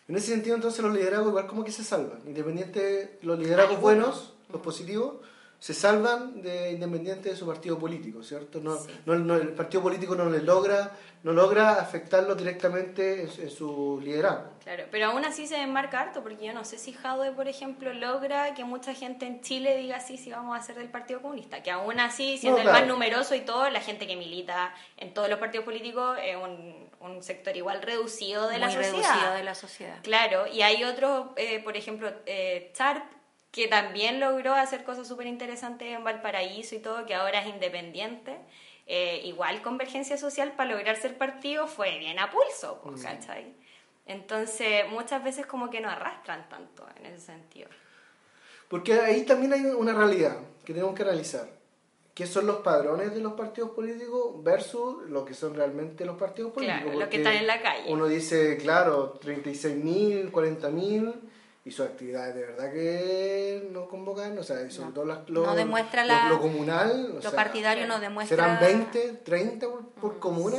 [0.08, 2.20] En ese sentido, entonces, los liderazgos igual como que se salvan.
[2.26, 5.18] Independiente, los liderazgos buenos, los positivos,
[5.60, 8.62] se salvan de independiente de su partido político, ¿cierto?
[8.62, 10.94] No, no, el partido político no les logra,
[11.24, 14.52] no logra afectarlo directamente en, su liderazgo.
[14.64, 17.94] Claro, pero aún así se enmarca harto, porque yo no sé si Jaude, por ejemplo,
[17.94, 21.62] logra que mucha gente en Chile diga sí, sí vamos a ser del Partido Comunista,
[21.62, 25.30] que aún así, siendo el más numeroso y todo, la gente que milita en todos
[25.30, 28.94] los partidos políticos es un, un sector igual reducido de la sociedad.
[28.94, 29.98] reducido de la sociedad.
[30.04, 33.19] Claro, y hay otros, eh, por ejemplo, eh, Charp,
[33.52, 38.38] que también logró hacer cosas súper interesantes en Valparaíso y todo, que ahora es independiente.
[38.86, 43.54] Eh, igual Convergencia Social para lograr ser partido fue bien a pulso, pues, ¿cachai?
[44.06, 47.70] Entonces muchas veces como que no arrastran tanto en ese sentido.
[48.68, 51.48] Porque ahí también hay una realidad que tenemos que analizar.
[52.14, 56.52] ¿Qué son los padrones de los partidos políticos versus lo que son realmente los partidos
[56.52, 56.82] políticos?
[56.84, 57.92] Claro, lo que están en la calle.
[57.94, 61.16] Uno dice, claro, 36.000, 40.000
[61.70, 66.04] y sus actividades de verdad que no convocan, o sea, sobre todo las, lo, demuestra
[66.28, 68.38] lo, comunal, lo partidario no demuestra...
[68.38, 69.68] ¿Serán 20, 30
[70.02, 70.58] por, mm, comuna?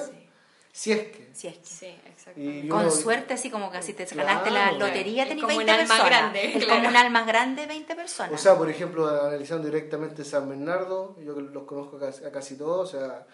[0.72, 1.30] Si es que.
[1.32, 1.66] Si es que.
[1.66, 2.40] Sí, exacto.
[2.68, 5.88] Con suerte, así como que si te ganaste la lotería, tenías 20 personas.
[5.88, 8.32] Más grande, el comunal más grande, 20 personas.
[8.32, 12.98] O sea, por ejemplo, analizando directamente San Bernardo, yo los conozco a casi todos, o
[12.98, 13.26] sea,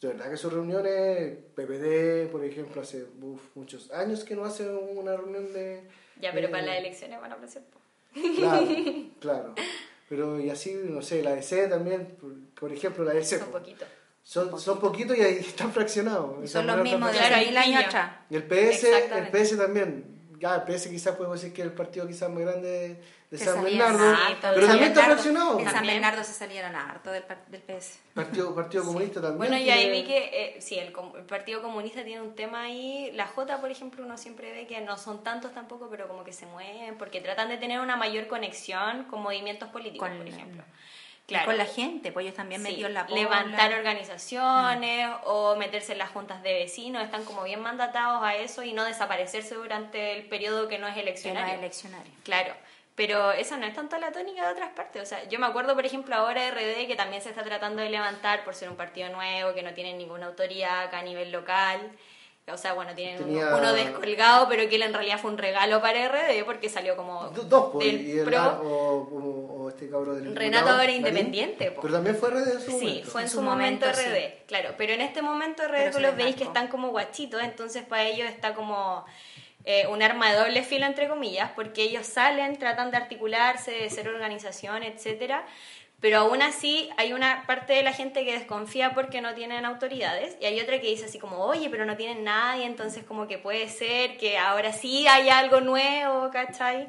[0.00, 3.04] de verdad que sus reuniones, PPD, por ejemplo, hace
[3.56, 7.34] muchos años que no hacen una reunión de ya, pero para las elecciones van a
[7.34, 7.62] aparecer.
[8.36, 8.66] Claro,
[9.20, 9.54] claro.
[10.08, 12.16] Pero y así, no sé, la DC también,
[12.58, 13.38] por, ejemplo, la DC.
[13.38, 13.88] Son poquitos.
[14.22, 16.50] Son, son poquitos y ahí están fraccionados.
[16.50, 18.12] son los mismos de hace mil años atrás.
[18.30, 20.16] Y el PS, el PS también.
[20.38, 23.62] Ya, el PS quizás podemos decir que es el partido quizás más grande de San
[23.62, 25.58] Bernardo, pero también está fraccionado.
[25.58, 27.98] En San Bernardo se salieron harto del, del PS.
[28.14, 29.38] Partido, partido Comunista también.
[29.38, 33.10] Bueno, y ahí vi que, eh, sí, el, Partido Comunista tiene un tema ahí.
[33.14, 36.32] La J, por ejemplo, uno siempre ve que no son tantos tampoco, pero como que
[36.32, 40.62] se mueven, porque tratan de tener una mayor conexión con movimientos políticos, por ejemplo.
[41.44, 42.84] con la gente, pues ellos también sí.
[42.84, 45.12] en la Levantar organizaciones mm.
[45.24, 48.84] o meterse en las juntas de vecinos, están como bien mandatados a eso y no
[48.84, 51.48] desaparecerse durante el periodo que no es eleccionario.
[51.48, 52.12] no es eleccionario.
[52.22, 52.54] Claro.
[52.96, 55.02] Pero eso no es tanto la tónica de otras partes.
[55.02, 57.90] O sea, yo me acuerdo, por ejemplo, ahora RD, que también se está tratando de
[57.90, 61.92] levantar por ser un partido nuevo, que no tiene ninguna autoridad acá a nivel local.
[62.50, 66.08] O sea, bueno, tienen uno descolgado, pero que él en realidad fue un regalo para
[66.08, 67.28] RD porque salió como.
[67.30, 70.36] Dos, pues, y el, o, este cabrón del.
[70.36, 71.72] Renato ahora independiente.
[71.72, 72.78] Pero también fue RD en su momento.
[72.78, 74.74] Sí, fue en, su, momento, RD, claro.
[74.78, 78.30] Pero en este momento RD tú los veis que están como guachitos, entonces para ellos
[78.30, 79.04] está como.
[79.68, 83.90] Eh, un arma de doble filo, entre comillas, porque ellos salen, tratan de articularse, de
[83.90, 85.44] ser organización, etcétera,
[85.98, 90.36] pero aún así hay una parte de la gente que desconfía porque no tienen autoridades
[90.40, 93.38] y hay otra que dice así como, oye, pero no tienen nadie, entonces como que
[93.38, 96.88] puede ser que ahora sí hay algo nuevo, ¿cachai?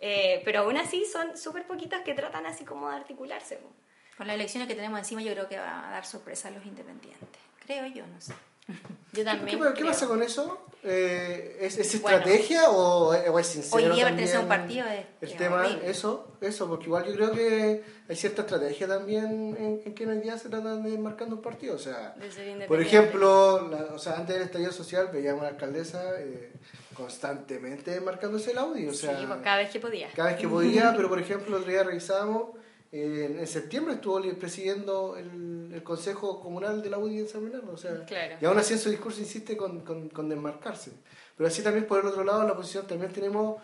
[0.00, 3.60] Eh, pero aún así son súper poquitas que tratan así como de articularse.
[4.16, 6.66] Con las elecciones que tenemos encima yo creo que va a dar sorpresa a los
[6.66, 8.34] independientes, creo yo, no sé.
[9.16, 9.58] Yo también.
[9.74, 10.66] ¿Qué, pasa con eso?
[10.82, 13.76] Eh, ¿es, estrategia o, es sincero?
[13.76, 14.86] Hoy día pertenece a un partido.
[15.20, 20.04] el tema, eso, eso, porque igual yo creo que hay cierta estrategia también en, que
[20.04, 21.74] en el día se trata de marcando un partido.
[21.74, 22.14] O sea,
[22.68, 26.52] por ejemplo, o sea, antes del estallido social veíamos a la alcaldesa eh,
[26.94, 28.90] constantemente marcándose el audio.
[28.90, 30.08] O sea, sí, pues, cada vez que podía.
[30.14, 32.50] Cada vez que podía, pero por ejemplo, el otro día revisábamos
[33.02, 37.76] en septiembre estuvo presidiendo el, el, Consejo Comunal de la UDI en San Bernardo, o
[37.76, 38.06] sea,
[38.40, 40.92] y aún así en su discurso insiste con, con, con, desmarcarse.
[41.36, 43.60] Pero así también por el otro lado, en la oposición también tenemos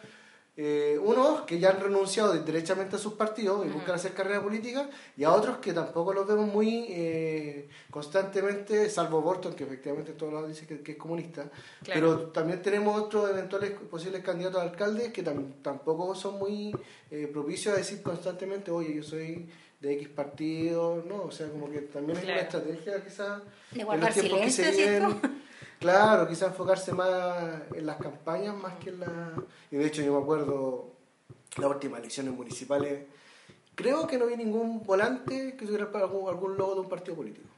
[0.54, 4.86] eh, unos que ya han renunciado derechamente a sus partidos y buscan hacer carrera política,
[5.16, 10.34] y a otros que tampoco los vemos muy eh, constantemente, salvo Borton, que efectivamente todos
[10.34, 11.50] lados dicen que, es comunista,
[11.86, 16.76] pero también tenemos otros eventuales posibles candidatos a alcaldes que tampoco son muy
[17.10, 19.48] eh, propicios a decir constantemente, oye, yo soy
[19.80, 23.42] de X partido, no, o sea, como que también hay una estrategia quizás
[23.74, 25.20] en los tiempos que se viven
[25.82, 29.32] Claro, quizás enfocarse más en las campañas más que en la...
[29.68, 30.92] Y de hecho yo me acuerdo
[31.56, 33.04] las últimas elecciones municipales,
[33.74, 37.48] creo que no vi ningún volante que tuviera algún, algún logo de un partido político.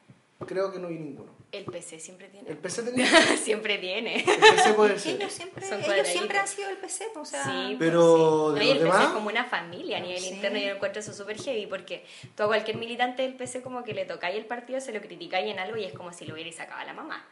[0.47, 1.33] Creo que no vi ninguno.
[1.55, 2.51] El PC siempre tiene.
[2.51, 3.07] El PC tenía.
[3.37, 4.17] siempre tiene.
[4.17, 5.17] El PC puede ser.
[5.17, 7.45] Ellos siempre, ellos siempre han sido el PC, o sea.
[7.45, 8.53] Sí, pero.
[8.53, 11.41] De el PC es como una familia a nivel interno y yo encuentro eso súper
[11.41, 14.93] heavy porque tú a cualquier militante del PC, como que le tocáis el partido, se
[14.93, 17.25] lo criticáis en algo y es como si lo hubierais sacado a la mamá.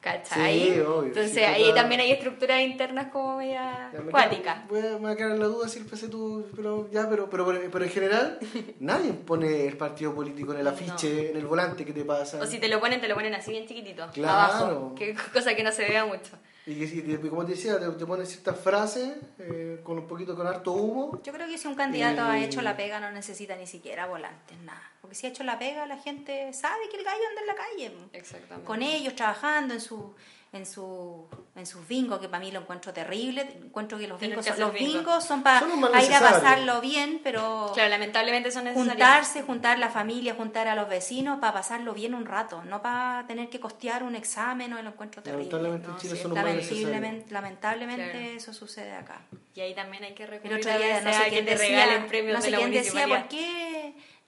[0.00, 0.60] ¿Cachai?
[0.60, 4.68] Sí, obvio, Entonces ahí también hay estructuras internas como media acuáticas.
[4.68, 7.28] Voy a, me a quedar en la duda si el PC tú, pero ya, pero,
[7.28, 8.38] pero, pero, en general
[8.78, 12.40] nadie pone el partido político en el afiche, en el volante que te pasa.
[12.40, 15.62] O si te lo ponen, te lo ponen así bien chiquitito, abajo, que cosa que
[15.62, 16.32] no se vea mucho.
[16.68, 20.72] Y, como te decía, te, te ponen ciertas frases eh, con un poquito, con harto
[20.72, 21.20] humo.
[21.22, 24.58] Yo creo que si un candidato ha hecho la pega no necesita ni siquiera volantes,
[24.62, 24.82] nada.
[25.00, 27.54] Porque si ha hecho la pega, la gente sabe que el gallo anda en la
[27.54, 27.96] calle.
[28.12, 28.66] Exactamente.
[28.66, 30.12] Con ellos, trabajando en su
[30.56, 33.42] en su en sus bingos que para mí lo encuentro terrible.
[33.64, 35.64] Encuentro que los bingos son, los bingos son para
[36.02, 38.94] ir a pasarlo bien pero claro lamentablemente son necesarios.
[38.94, 43.26] juntarse juntar la familia juntar a los vecinos para pasarlo bien un rato no para
[43.26, 45.50] tener que costear un examen o lo encuentro terrible.
[45.50, 49.22] Lamentablemente, lamentablemente eso sucede acá.
[49.54, 52.42] Y ahí también hay que recurrir el otro día, no sé quién decía, premios no
[52.42, 53.75] sé quién decía por qué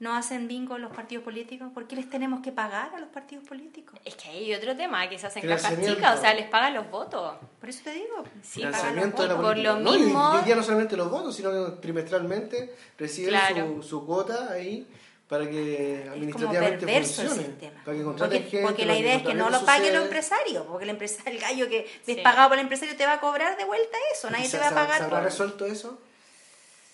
[0.01, 1.71] no hacen bingo los partidos políticos?
[1.75, 3.99] ¿Por qué les tenemos que pagar a los partidos políticos?
[4.05, 6.91] Es que hay otro tema, que se hacen cajas chicas, o sea, les pagan los
[6.91, 7.35] votos.
[7.59, 8.25] Por eso te digo.
[8.43, 9.35] Sí, pagan los votos.
[9.35, 10.41] Por lo mismo.
[10.45, 14.87] y, ya no solamente los votos, sino que trimestralmente reciben su, cuota ahí
[15.29, 17.73] para que administrativamente funcione.
[17.85, 20.85] Para que porque, gente, porque la idea es que no lo pague el empresario, porque
[20.85, 23.65] el empresario, el gallo que es pagado por el empresario te va a cobrar de
[23.65, 24.99] vuelta eso, nadie te va a pagar.
[24.99, 25.99] ¿Se habrá resuelto eso?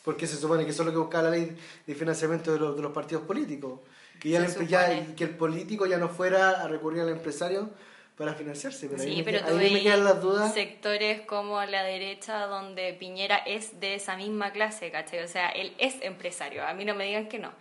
[0.04, 2.76] Porque se supone que eso es lo que busca la ley de financiamiento de los,
[2.76, 3.80] de los partidos políticos,
[4.20, 7.70] que ya, el, que el político ya no fuera a recurrir al empresario
[8.16, 8.86] para financiarse.
[8.86, 10.52] Pero sí, ahí, pero me, me quedan las dudas.
[10.52, 15.24] sectores como la derecha donde Piñera es de esa misma clase, ¿cachai?
[15.24, 17.52] O sea, él es empresario, a mí no me digan que no.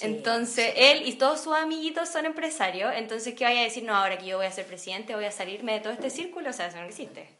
[0.00, 3.82] entonces, él y todos sus amiguitos son empresarios, entonces, ¿qué vaya a decir?
[3.82, 6.50] No, ahora que yo voy a ser presidente, voy a salirme de todo este círculo,
[6.50, 7.39] o sea, eso no existe.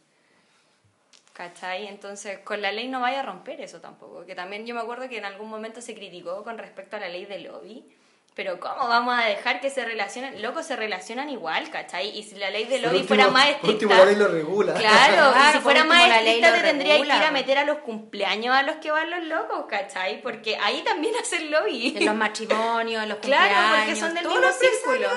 [1.41, 1.87] ¿Cachai?
[1.87, 4.27] Entonces, con la ley no vaya a romper eso tampoco.
[4.27, 7.09] Que también yo me acuerdo que en algún momento se criticó con respecto a la
[7.09, 7.83] ley de lobby.
[8.35, 10.43] Pero ¿cómo vamos a dejar que se relacionen?
[10.43, 12.11] Locos se relacionan igual, ¿cachai?
[12.11, 13.87] Y si la ley de lobby fuera más estricta...
[13.87, 14.75] la ley lo regula.
[14.75, 18.55] Claro, y si fuera más estricta te tendría que ir a meter a los cumpleaños
[18.55, 20.21] a los que van los locos, ¿cachai?
[20.21, 21.95] Porque ahí también hacen lobby.
[21.97, 23.49] En los matrimonios, en los cumpleaños...
[23.49, 25.09] Claro, porque son del mismo círculo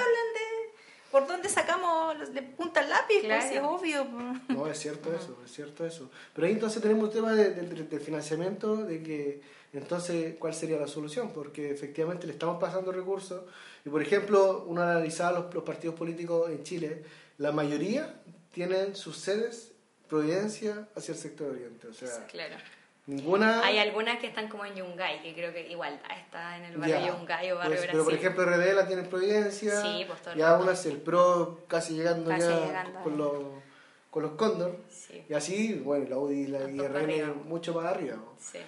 [1.13, 4.04] por dónde sacamos de punta el lápiz, pues, es obvio.
[4.47, 6.10] No, es cierto eso, es cierto eso.
[6.34, 9.41] Pero ahí entonces tenemos un tema de, de, financiamiento, de que
[9.73, 11.32] Entonces, ¿cuál sería la solución?
[11.32, 13.43] Porque efectivamente le estamos pasando recursos.
[13.86, 17.04] Y por ejemplo, uno analizaba los, los partidos políticos en Chile,
[17.38, 18.19] la mayoría
[18.52, 19.73] tienen sus sedes
[20.10, 21.88] Providencia hacia el sector oriente.
[21.88, 22.56] O sea, claro.
[23.06, 23.63] Ninguna.
[23.66, 27.00] Hay algunas que están como en Yungay, que creo que igual está en el barrio
[27.00, 27.89] Ya, Yungay o barrio pues, Brasil.
[27.92, 29.82] Pero por ejemplo, RD la tiene en Providencia.
[29.82, 33.34] Sí, pues, todo el Ya unas el PRO casi llegando Casi ya llegando con, los,
[34.10, 34.78] con los Cóndor.
[34.89, 35.24] Sí.
[35.28, 38.16] Y así, bueno, la UDI y la Tanto para IRN mucho más arriba.
[38.16, 38.34] ¿no?
[38.39, 38.60] Sí.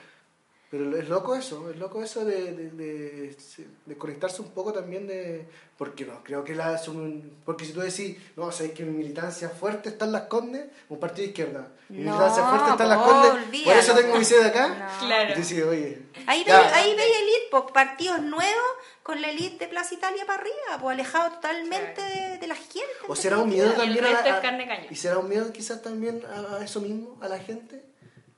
[0.78, 3.38] Pero es loco eso, es loco eso de, de, de,
[3.86, 5.46] de conectarse un poco también de...
[5.78, 6.78] Porque no, creo que la...
[6.78, 10.66] son- Porque si tú decís, no, sabes que mi militancia fuerte está en Las Condes,
[10.90, 11.68] un partido de izquierda.
[11.90, 14.68] Mi No, militancia fuerte está en Las Condes, por eso tengo mi sede acá.
[15.00, 15.08] No.
[15.08, 15.32] Claro.
[15.34, 16.02] Y dices, oye...
[16.28, 18.72] Ahí veis ahí veis elite, po, partidos nuevos
[19.04, 22.32] con la elite de Plaza Italia para arriba, pues alejado totalmente Claro.
[22.32, 22.82] de, de la gente.
[23.08, 24.88] O será un miedo también a la, caña.
[24.90, 27.84] ¿Y será un miedo quizás también a, a eso mismo, a la gente?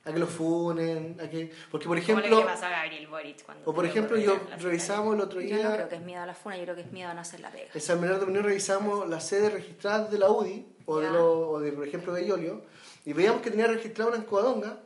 [0.08, 1.52] A que lo funen, a que...
[1.70, 2.30] Porque por Como ejemplo...
[2.30, 5.48] lo que pasó a Gabriel Boric cuando O por ejemplo, yo revisamos el otro Yo
[5.58, 5.67] día...
[5.70, 7.22] no creo que es miedo a la funa, yo creo que es miedo a no
[7.22, 7.70] hacer la pega.
[7.74, 11.50] En San Bernardo de Unión revisamos las sedes registradas de la UDI o de, lo-
[11.50, 12.62] o de, por ejemplo, de Iolio
[13.06, 14.80] y veíamos que tenía registrada una en Covadonga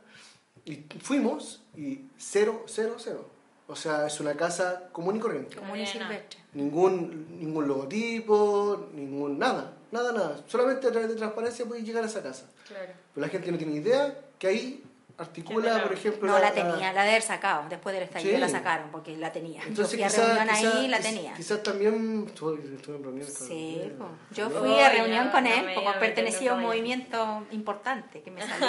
[0.64, 3.28] y fuimos y cero, cero, cero.
[3.68, 5.56] O sea, es una casa común y corriente.
[5.56, 6.40] Común y silvestre.
[6.52, 10.44] Ningún, ningún logotipo, ningún nada, nada, nada.
[10.46, 12.50] Solamente a través de transparencia puedes llegar a esa casa.
[12.66, 12.92] Claro.
[13.14, 14.84] Pero la gente no tiene idea que ahí
[15.22, 15.96] articula, por no.
[15.96, 16.32] ejemplo...
[16.32, 17.64] No, la tenía, la de haber sacado.
[17.68, 18.40] Después del estallido Sí.
[18.40, 19.62] la sacaron porque la tenía.
[19.66, 21.34] Entonces, yo fui a reunión ahí y la tenía.
[21.34, 22.24] Quizás también...
[22.28, 23.92] Estuve, estuve en reuniones con- Sí,
[24.32, 28.66] yo fui a reunión con él, porque pertenecía a un movimiento importante que me salí.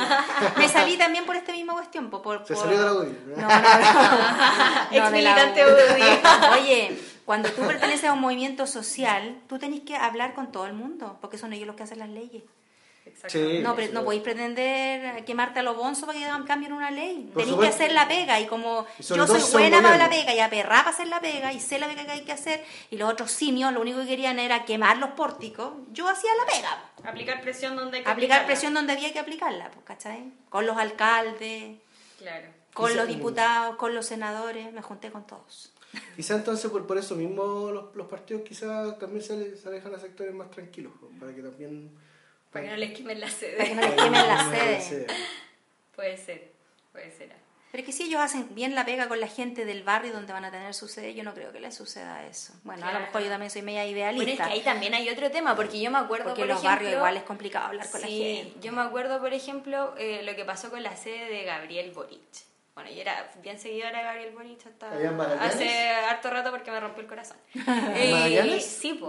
[0.57, 2.09] me salí también por esta misma cuestión.
[2.09, 3.17] po, Por, Se por- salió de la UDI.
[3.35, 4.97] No, no, no.
[4.97, 6.59] Ex militante UDI.
[6.61, 10.73] Oye, cuando tú perteneces a un movimiento social, tú tenés que hablar con todo el
[10.73, 12.43] mundo, porque son ellos los que hacen las leyes.
[13.05, 13.57] Exactamente.
[13.57, 13.63] Sí.
[13.63, 13.93] No, pre- sí.
[13.93, 17.29] no podéis pretender quemarte a los bonzos para que hagan- cambien una ley.
[17.33, 20.33] Por Tenéis que hacer la pega y como Y yo soy buena para la pega
[20.33, 22.97] y aperrada para hacer la pega y sé la pega que hay que hacer y
[22.97, 27.09] los otros simios lo único que querían era quemar los pórticos, yo hacía la pega.
[27.09, 28.45] Aplicar presión donde hay que Aplicar aplicarla.
[28.47, 30.31] presión donde había que aplicarla, pues, ¿cachai?
[30.49, 31.77] Con los alcaldes,
[32.17, 32.47] Claro.
[32.73, 35.71] con Quizá- los diputados, con los senadores, me junté con todos.
[36.15, 39.99] Quizá entonces por, por eso mismo los, los partidos quizá también se, se alejan a
[39.99, 41.91] sectores más tranquilos, pues, para que también...
[42.53, 43.57] Para que no les quemen la Para sede.
[43.65, 45.07] que no les quemen la sede.
[45.95, 46.51] Puede ser.
[46.91, 47.43] Puede ser.
[47.71, 50.31] Pero es que si ellos hacen bien la pega con la gente del barrio donde
[50.31, 52.53] van a tener su sede, yo no creo que les suceda eso.
[52.63, 54.45] Bueno, a lo mejor yo también soy media Bueno, es idealista.
[54.47, 56.69] que ahí también hay otro tema, porque yo me acuerdo, porque por los ejemplo...
[56.75, 58.59] barrios igual es complicado hablar con la Sí, gente.
[58.61, 62.21] yo me acuerdo, por ejemplo, eh, lo que pasó con la sede de Gabriel Boric.
[62.75, 64.89] Bueno, yo era bien seguidora de Gabriel Boric hasta
[65.45, 67.37] hace harto rato porque me rompió el corazón.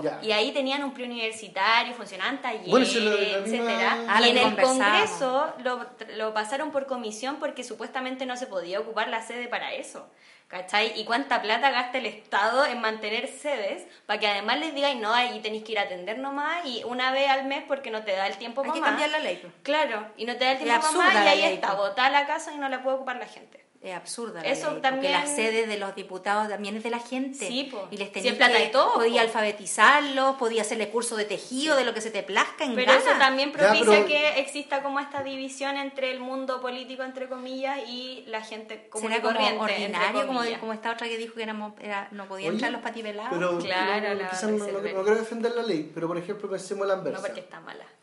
[0.03, 0.19] Ya.
[0.23, 4.05] y ahí tenían un preuniversitario, funcionaban talleres, Bueno, misma- etcétera.
[4.09, 4.57] Ah, y en el.
[4.67, 9.73] Congreso lo, lo pasaron por comisión porque supuestamente no se podía ocupar la sede para
[9.73, 10.07] eso.
[10.49, 10.93] ¿Cachai?
[11.01, 15.13] ¿Y cuánta plata gasta el Estado en mantener sedes para que además les digáis, no,
[15.13, 18.13] ahí tenéis que ir a atender nomás y una vez al mes porque no te
[18.13, 18.91] da el tiempo Hay para que más?
[18.91, 19.53] cambiar la ley.
[19.63, 22.53] Claro, y no te da el tiempo más y ahí ley, está, botada la casa
[22.53, 23.64] y no la puede ocupar la gente.
[23.85, 26.89] Es absurda la Eso ley, también- porque la sede de los diputados también es de
[26.91, 27.47] la gente.
[27.47, 27.87] Sí, po.
[27.91, 29.29] Y les Si tenías es plata que, y todo, podía po.
[29.29, 33.05] alfabetizarlos, podía hacerle curso de tejido, de lo que se te plazca en Pero eso
[33.07, 33.19] gana.
[33.19, 37.79] también Ya, propicia pero- que exista como esta división entre el mundo político, entre comillas,
[37.87, 41.19] y la gente común Será y como corriente, entre ordinario, como, como esta otra que
[41.19, 43.31] dijo que éramos, era, no podían Oye, entrar los patipelados.
[43.35, 46.49] Pero Claro, no, la quizás no, no, no quiero defender la ley, pero por ejemplo
[46.49, 47.21] pensemos la No inversa.
[47.27, 47.85] porque está mala.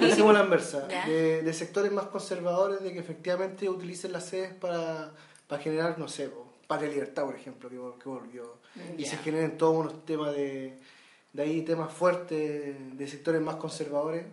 [0.00, 1.06] Pensemos la inversa, Ya.
[1.06, 5.12] de, de sectores más conservadores, de que efectivamente utilicen las sedes para,
[5.46, 6.30] para generar, no sé,
[6.66, 8.58] Patria Libertad, por ejemplo, que, que volvió.
[8.96, 9.10] Y Ya.
[9.10, 10.78] se generen todos unos temas de,
[11.32, 14.24] de ahí, temas fuertes de sectores más conservadores.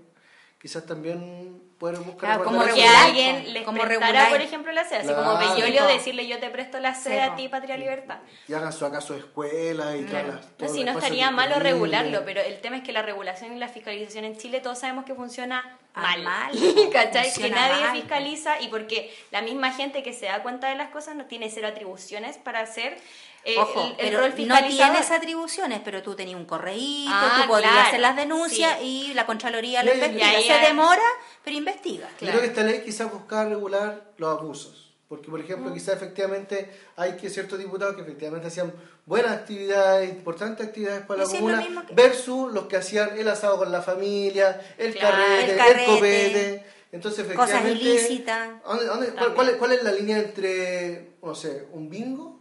[0.62, 2.20] Quizás también pueden buscar...
[2.30, 4.30] Claro, como guardar que alguien les como prestara, regular.
[4.30, 5.00] por ejemplo, la sede.
[5.00, 5.24] Así Claro.
[5.24, 8.20] como Bellolio Sí, decirle yo te presto la sede Sí, a ti, Patria Libertad.
[8.48, 10.48] Y hagan su acaso escuela y todas las...
[10.60, 13.70] No, si no estaría malo regularlo, pero el tema es que la regulación y la
[13.70, 16.24] fiscalización en Chile todos sabemos que funciona Ah, mal.
[16.24, 16.52] mal,
[16.94, 17.34] ¿Cachai?
[17.34, 17.96] Que nadie mal.
[17.96, 21.50] fiscaliza y porque la misma gente que se da cuenta de las cosas no tiene
[21.50, 22.98] cero atribuciones para hacer
[23.44, 27.42] eh, Ojo, el, el pero rol no tienes atribuciones, pero tú tenías un correíto, Ah,
[27.42, 29.10] tú podías claro, hacer las denuncias sí.
[29.10, 30.42] y la Contraloría lo investiga.
[30.60, 31.02] Se demora,
[31.44, 32.08] pero investiga.
[32.18, 32.34] Claro.
[32.38, 34.91] creo que esta ley quizás buscaba regular los abusos.
[35.12, 38.72] Porque, por ejemplo, quizás efectivamente hay que ciertos diputados que efectivamente hacían
[39.06, 43.28] buenas actividades, importantes actividades para Y la lo comuna, que- versus los que hacían el
[43.28, 45.18] asado con la familia, el Claro.
[45.18, 45.86] carrete, El el, carrete.
[45.86, 46.66] copete.
[46.94, 47.84] Entonces, Cosas efectivamente.
[47.84, 48.50] ilícitas.
[48.64, 52.40] ¿dónde- dónde- cuál, cuál es, cuál es la línea entre, no sé, un bingo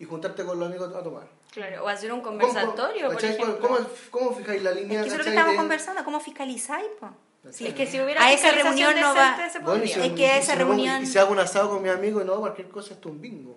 [0.00, 1.28] y juntarte con los amigos a tomar?
[1.52, 3.34] Claro, o hacer un ¿Cómo- conversatorio, por ¿cachai?
[3.34, 3.60] ejemplo.
[3.60, 3.78] ¿Cómo,
[4.10, 4.98] cómo fijáis la línea?
[4.98, 6.88] Es que eso es lo que estamos de- conversando, ¿cómo fiscalizáis?
[6.98, 7.08] po?
[7.50, 10.22] Sí, es que si hubiera A esa reunión no va- se Bueno, si, Es que
[10.22, 12.68] y esa si reunión- y si hago un asado con mi amigo y no, cualquier
[12.68, 13.56] cosa, es un bingo.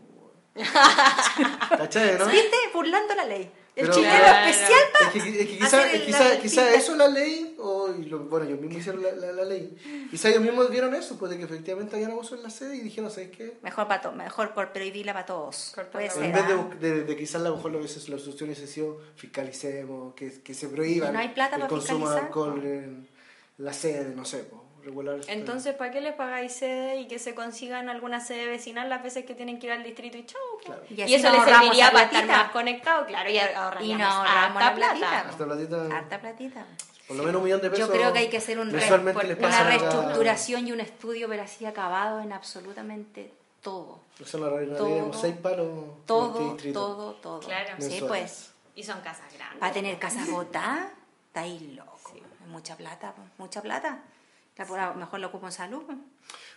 [0.56, 2.28] ¿Cachai, no?
[2.28, 2.58] ¿Viste?
[2.74, 3.52] Burlando la ley.
[3.76, 5.08] El chileno especial para.
[5.08, 7.88] Es que, es que quizá, quizá, quizá eso la ley, o
[8.30, 9.76] bueno, ellos mismos hicieron la, la, ley.
[10.12, 12.82] Quizá ellos mismos vieron eso, pues de que efectivamente habían abuso en la sede y
[12.82, 13.58] dijeron, ¿sabes qué?
[13.64, 15.74] Mejor para mejor por prohibirla para todos.
[15.92, 16.70] Puede ser, en vez de, ¿ah?
[16.80, 20.54] de, de, quizás a lo mejor lo que la solución hubiese sido fiscalicemos, que, que
[20.54, 23.10] se prohíba no hay plata el consumo de alcohol en
[23.58, 24.64] la sede, no sé, pues.
[25.28, 29.26] Entonces, ¿para qué les pagáis sede y que se consigan alguna sede vecinal las veces
[29.26, 30.42] que tienen que ir al distrito y chau?
[30.90, 34.76] Y, eso les serviría para estar más conectado, claro, y ahorraríamos, y no ahorramos harta
[34.76, 35.20] plata.
[35.20, 35.98] Harta platita.
[35.98, 36.66] Harta platita.
[37.08, 37.88] Por lo menos un millón de pesos.
[37.88, 42.20] Yo creo que hay que hacer un una reestructuración y un estudio, pero así acabado
[42.20, 43.32] en absolutamente
[43.62, 44.00] todo.
[44.20, 45.68] Eso la todo, seis palos
[46.06, 47.40] todo, todo, todo.
[47.40, 48.52] Claro, sí, pues.
[48.76, 49.60] Y son casas grandes.
[49.60, 50.88] Para tener casas botadas,
[51.28, 51.93] está ahí loco.
[52.54, 54.04] Mucha plata, mucha plata
[54.96, 55.84] mejor lo ocupo en salud.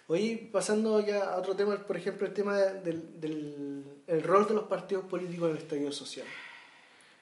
[0.08, 4.54] Hoy, pasando ya a otro tema, por ejemplo, el tema del, del el rol de
[4.54, 6.26] los partidos políticos en el estallido social.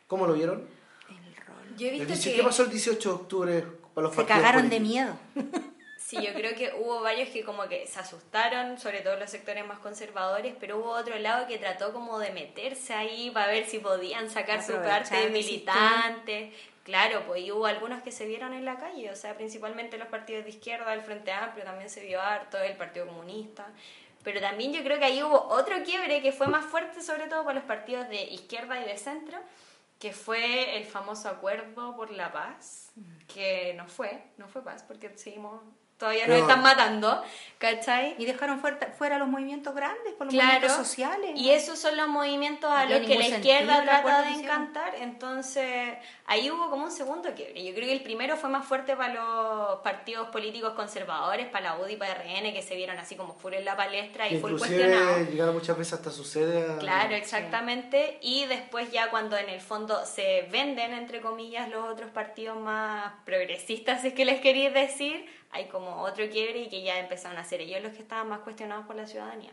[0.06, 0.66] ¿Cómo lo vieron?
[1.08, 2.18] El rol.
[2.22, 3.64] ¿Qué pasó el 18 de octubre
[3.94, 5.16] para los Se cagaron de miedo.
[6.06, 9.66] Sí, yo creo que hubo varios que como que se asustaron, sobre todo los sectores
[9.66, 13.78] más conservadores, pero hubo otro lado que trató como de meterse ahí para ver si
[13.78, 16.52] podían sacar su parte de militante,
[16.84, 20.44] Claro, pues hubo algunos que se vieron en la calle, o sea, principalmente los partidos
[20.44, 23.66] de izquierda, el Frente Amplio también se vio harto, el Partido Comunista.
[24.22, 27.42] Pero también yo creo que ahí hubo otro quiebre que fue más fuerte, sobre todo
[27.44, 29.38] para los partidos de izquierda y de centro,
[29.98, 32.92] que fue el famoso acuerdo por la paz,
[33.32, 35.62] que no fue, no fue paz, porque seguimos
[35.98, 37.22] todavía nos están matando,
[37.58, 38.14] ¿cachai?
[38.18, 41.32] Y dejaron fuera, fuera los movimientos grandes, por los movimientos sociales.
[41.34, 45.96] Y esos son los movimientos a los que la izquierda trata de encantar, entonces
[46.26, 47.64] ahí hubo como un segundo quiebre.
[47.64, 51.78] Yo creo que el primero fue más fuerte para los partidos políticos conservadores, para la
[51.78, 55.28] UDI, para RN, que se vieron así como full en la palestra y full cuestionados.
[55.28, 56.78] llegaron muchas veces hasta sucede.
[56.78, 58.18] Claro, exactamente.
[58.22, 63.12] Y después ya cuando en el fondo se venden, entre comillas, los otros partidos más
[63.24, 67.38] progresistas, si es que les queréis decir, hay como otro quiebre y que ya empezaron
[67.38, 69.52] a ser ellos los que estaban más cuestionados por la ciudadanía.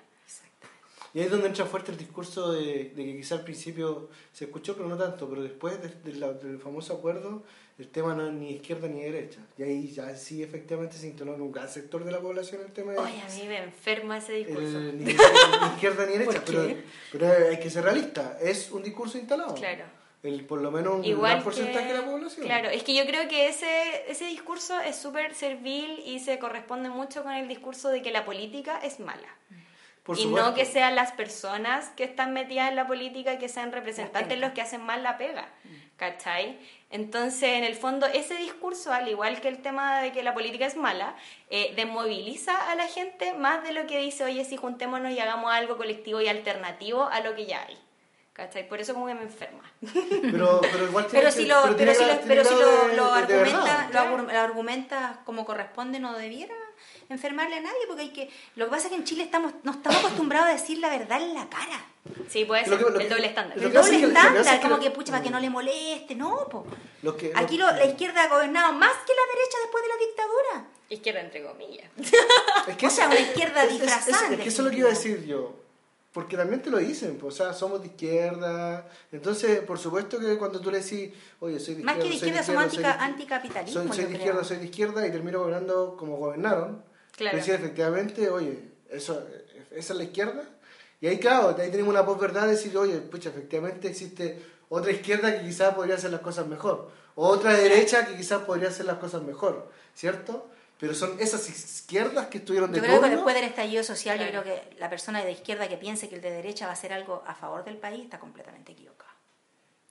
[1.14, 4.76] Y ahí es donde entra fuerte el discurso de, que quizá al principio se escuchó,
[4.76, 7.44] pero no tanto, pero después del famoso acuerdo,
[7.78, 9.40] el tema no es ni izquierda ni derecha.
[9.58, 12.72] Y ahí ya sí efectivamente se instaló en un gran sector de la población el
[12.72, 13.00] tema de...
[13.00, 14.80] Oye, a mí me enferma ese discurso.
[14.94, 16.76] ni, izquierda ni derecha, pero,
[17.12, 19.56] pero hay que ser realista, es un discurso instalado.
[19.56, 22.46] Claro el, por lo menos un gran porcentaje de la población.
[22.46, 26.90] Claro, es que yo creo que ese, ese discurso es súper servil y se corresponde
[26.90, 29.28] mucho con el discurso de que la política es mala.
[30.18, 34.40] Y no que sean las personas que están metidas en la política que sean representantes
[34.40, 35.48] los que hacen mal la pega,
[35.98, 36.58] ¿cachai?
[36.90, 40.66] Entonces, en el fondo, ese discurso, al igual que el tema de que la política
[40.66, 41.16] es mala,
[41.50, 45.54] eh, desmoviliza a la gente más de lo que dice, oye, si juntémonos y hagamos
[45.54, 47.78] algo colectivo y alternativo a lo que ya hay.
[48.34, 48.68] ¿Cachai?
[48.68, 49.62] Por eso como que me enferma.
[50.22, 55.22] Pero, pero igual pero si lo, pero, si, pero si lo, lo, argumenta, lo, argumenta
[55.26, 56.56] como corresponde, no debiera
[57.12, 58.30] enfermarle a nadie, porque hay que...
[58.56, 61.22] Lo que pasa es que en Chile estamos no estamos acostumbrados a decir la verdad
[61.22, 61.86] en la cara.
[62.30, 63.58] Sí, puede ser, el doble estándar.
[63.58, 66.66] El doble estándar, como que, pucha, para que no le moleste, no, po.
[67.36, 70.72] Aquí la izquierda ha gobernado más que la derecha después de la dictadura.
[70.90, 71.90] Izquierda entre comillas.
[72.68, 74.34] Es que o sea, una izquierda disfrazada.
[74.34, 75.62] Es, que eso es lo que iba a decir yo
[76.14, 78.86] porque también te lo dicen, pues, o sea, somos de izquierda.
[79.12, 81.10] Entonces, por supuesto que cuando tú le decís,
[81.40, 81.86] oye, soy de izquierda.
[81.86, 83.84] Más que de izquierda, somos anticapitalismo.
[83.84, 86.84] Soy, soy, de izquierda, soy de izquierda y termino gobernando como gobernaron.
[87.22, 87.38] Claro.
[87.38, 88.60] Decir, efectivamente, oye,
[88.90, 89.24] eso,
[89.72, 90.44] esa es la izquierda.
[91.00, 95.38] Y ahí, claro, ahí tenemos una posverdad de decir, oye, pucha, efectivamente existe otra izquierda
[95.38, 96.92] que quizás podría hacer las cosas mejor.
[97.16, 100.50] O otra derecha que quizás podría hacer las cosas mejor, ¿cierto?
[100.82, 104.28] pero son esas izquierdas que estuvieron de Yo creo que después del estallido social, yo
[104.28, 106.92] creo que la persona de izquierda que piense que el de derecha va a hacer
[106.92, 109.11] algo a favor del país está completamente equivocada.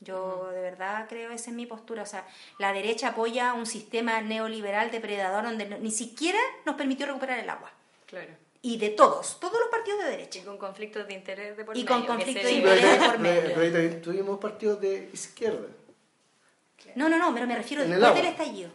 [0.01, 2.03] Yo de verdad creo, esa es mi postura.
[2.03, 2.27] O sea,
[2.59, 7.71] la derecha apoya un sistema neoliberal depredador donde ni siquiera nos permitió recuperar el agua.
[8.07, 8.31] Claro.
[8.63, 10.39] Y de todos, todos los partidos de derecha.
[10.39, 13.43] Y con conflictos de interés de por y con conflictos de interés de por medio.
[13.43, 15.69] Pero ahí también tuvimos partidos de izquierda.
[16.95, 18.71] No, no, no, pero me refiero después del estallido.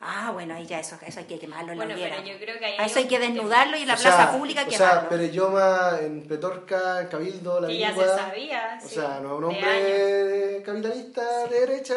[0.00, 2.56] Ah, bueno, ahí ya eso, eso hay que quemarlo en bueno, la pero yo creo
[2.56, 4.86] que ahí eso hay que desnudarlo y en la plaza pública o quemarlo.
[4.86, 9.32] O sea, Pereyoma en Petorca, en Cabildo, la Y ya se sabía, O sea, no
[9.32, 11.94] es un hombre capitalista de derecha.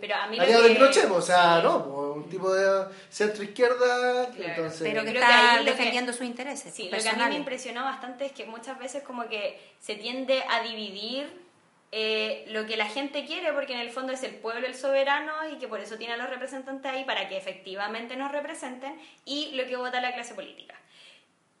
[0.00, 0.52] Pero a mí lo que...
[0.54, 1.78] de Pinochet, o sea, no,
[2.16, 4.30] un tipo de centro-izquierda.
[4.36, 4.82] Entonces...
[4.82, 6.74] Pero que está defendiendo sus intereses.
[6.74, 9.94] Sí, lo que a mí me impresionó bastante es que muchas veces como que se
[9.94, 11.43] tiende a dividir
[11.96, 15.32] eh, lo que la gente quiere, porque en el fondo es el pueblo el soberano
[15.48, 19.52] y que por eso tiene a los representantes ahí para que efectivamente nos representen, y
[19.54, 20.74] lo que vota la clase política.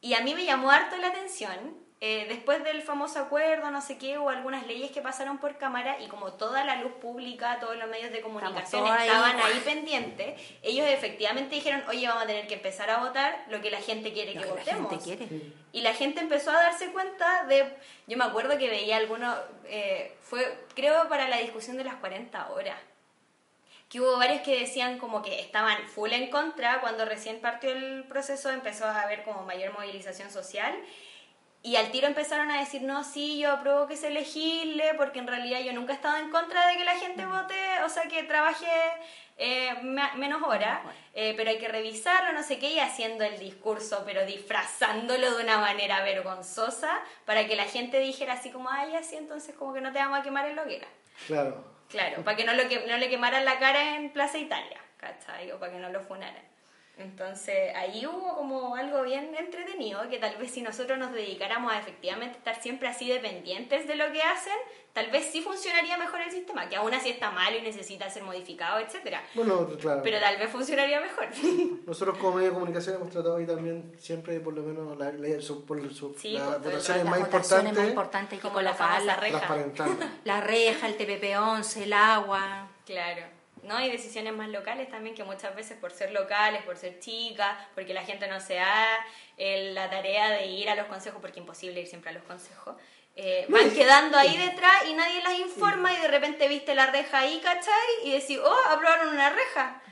[0.00, 3.96] Y a mí me llamó harto la atención eh, después del famoso acuerdo, no sé
[3.96, 7.78] qué, o algunas leyes que pasaron por cámara y como toda la luz pública, todos
[7.78, 12.56] los medios de comunicación estaban ahí pendientes, ellos efectivamente dijeron, oye, vamos a tener que
[12.56, 14.92] empezar a votar lo que la gente quiere que, votemos.
[15.72, 17.74] Y la gente empezó a darse cuenta de,
[18.06, 19.34] yo me acuerdo que veía algunos,
[19.64, 22.76] eh, fue creo para la discusión de las 40 horas
[23.88, 28.04] que hubo varios que decían como que estaban full en contra cuando recién partió el
[28.04, 30.74] proceso empezó a haber como mayor movilización social
[31.64, 35.26] y al tiro empezaron a decir, no, sí, yo apruebo que se legisle, porque en
[35.26, 37.30] realidad yo nunca he estado en contra de que la gente mm.
[37.30, 37.54] vote,
[37.86, 38.66] o sea, que trabaje
[39.38, 40.80] eh, menos horas,
[41.14, 45.42] eh, pero hay que revisarlo, no sé qué, y haciendo el discurso, pero disfrazándolo de
[45.42, 49.80] una manera vergonzosa, para que la gente dijera así como, ay, así, entonces como que
[49.80, 50.88] no te vamos a quemar en hoguera.
[51.26, 51.64] Claro.
[51.88, 55.50] Claro, para que no, lo que, no le quemaran la cara en Plaza Italia, ¿cachai?
[55.50, 56.53] O para que no lo funaran.
[56.96, 61.80] Entonces ahí hubo como algo bien entretenido, que tal vez si nosotros nos dedicáramos a
[61.80, 64.52] efectivamente estar siempre así dependientes de lo que hacen,
[64.92, 68.22] tal vez sí funcionaría mejor el sistema, que aún así está mal y necesita ser
[68.22, 69.24] modificado, etcétera.
[69.34, 70.02] Bueno, claro.
[70.04, 71.26] Pero tal vez funcionaría mejor.
[71.86, 75.40] Nosotros como medio de comunicación hemos tratado ahí también siempre por lo menos la, la,
[75.40, 77.72] su, por su, la votación más importante.
[77.72, 79.56] más importante como la, la reja.
[80.24, 82.68] la reja, el TPP-11, el agua.
[82.86, 83.33] Claro.
[83.64, 83.80] ¿No?
[83.80, 87.94] Y decisiones más locales también, que muchas veces por ser locales, por ser chicas, porque
[87.94, 88.86] la gente no se da
[89.36, 92.76] la tarea de ir a los consejos, porque es imposible ir siempre a los consejos,
[93.16, 97.20] eh, van quedando ahí detrás y nadie las informa y de repente viste la reja
[97.20, 97.72] ahí, ¿cachai?
[98.04, 99.82] Y decís, oh, aprobaron una reja.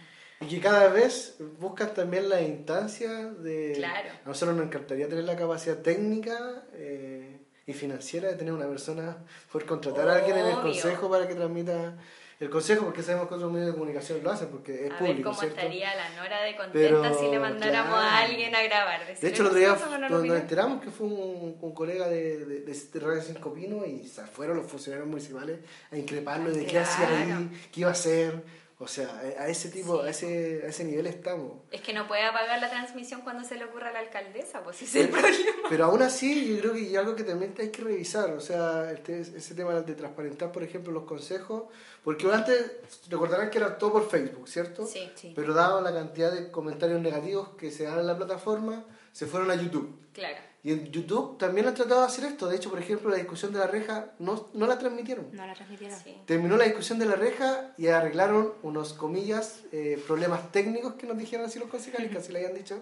[0.41, 3.75] Y que cada vez buscan también la instancia de...
[3.77, 4.11] Claro.
[4.25, 9.19] A nosotros nos encantaría tener la capacidad técnica eh, y financiera de tener una persona,
[9.53, 11.95] poder contratar a alguien en el consejo para que transmita
[12.43, 15.31] el consejo, porque sabemos que otros medios de comunicación lo hacen, porque es a público.
[15.31, 19.01] Ver cómo estaría la Nora de contenta si le mandáramos a alguien a grabar.
[19.07, 19.79] De hecho, el otro día
[20.11, 24.23] nos, enteramos que fue un, un colega de, de, de, Radio Cinco Pinos y se
[24.23, 25.61] fueron los funcionarios municipales
[25.93, 30.03] a increparlo de qué hacía ahí, qué iba a hacer o sea, a ese tipo,
[30.03, 31.53] a, ese, a ese nivel estamos.
[31.71, 34.83] Es que no puede apagar la transmisión cuando se le ocurra a la alcaldesa, pues
[34.83, 35.69] ese es el problema.
[35.69, 38.91] Pero aún así, yo creo que hay algo que también hay que revisar, o sea,
[38.91, 41.65] este, ese tema de transparentar, por ejemplo, los consejos,
[42.03, 42.73] porque antes
[43.09, 44.85] recordarán que era todo por Facebook, ¿cierto?
[44.85, 45.33] Sí, sí.
[45.37, 49.51] Pero dado la cantidad de comentarios negativos que se dan en la plataforma, se fueron
[49.53, 49.97] a YouTube.
[50.13, 50.52] Claro.
[50.65, 52.49] Y en YouTube también han tratado de hacer esto.
[52.49, 55.29] De hecho, por ejemplo, la discusión de la reja no, no la transmitieron.
[55.33, 55.99] No la transmitieron.
[55.99, 56.17] Sí.
[56.25, 61.19] Terminó la discusión de la reja y arreglaron unos, comillas, eh, problemas técnicos que nos
[61.19, 62.79] dijeron así los concejales, que así le habían dicho.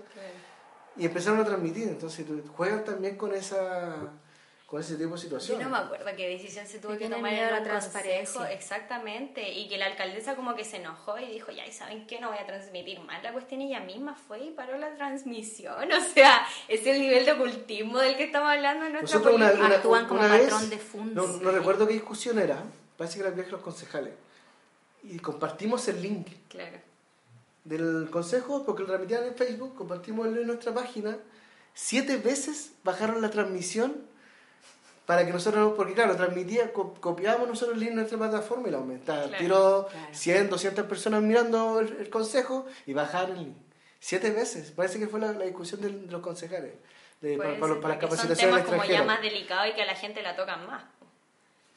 [0.96, 1.88] Y empezaron a transmitir.
[1.88, 4.12] Entonces, juegan también con esa
[4.70, 5.64] con ese tipo de situaciones.
[5.64, 8.52] Yo no me acuerdo qué decisión se tuvo que tomar en la transparencia.
[8.52, 12.20] Exactamente, y que la alcaldesa como que se enojó y dijo, ya, ¿y saben qué?
[12.20, 15.90] No voy a transmitir más la cuestión y ella misma fue y paró la transmisión.
[16.00, 19.54] O sea, es el nivel de ocultismo del que estamos hablando en nuestra política.
[19.54, 21.42] Una, Actúan como patrón de fundos.
[21.42, 22.62] No, recuerdo qué discusión era,
[22.96, 24.14] parece que era el viaje de los concejales.
[25.02, 26.28] Y compartimos el link.
[26.48, 26.78] Claro.
[27.64, 31.18] Del consejo, porque lo transmitían en Facebook, compartimos en nuestra página.
[31.74, 34.09] Siete veces bajaron la transmisión
[35.10, 38.78] para que nosotros, porque claro, transmitía, copiábamos nosotros el link en nuestra plataforma y la
[38.78, 39.26] aumentaba.
[39.36, 43.56] Tiró 100, 200 personas mirando el, consejo y bajaron el link.
[43.98, 46.74] Siete veces, parece que fue la, discusión de, los concejales.
[47.20, 49.86] De, para, para, para, las capacitaciones son temas como ya más delicados y que a
[49.86, 50.84] la gente la tocan más.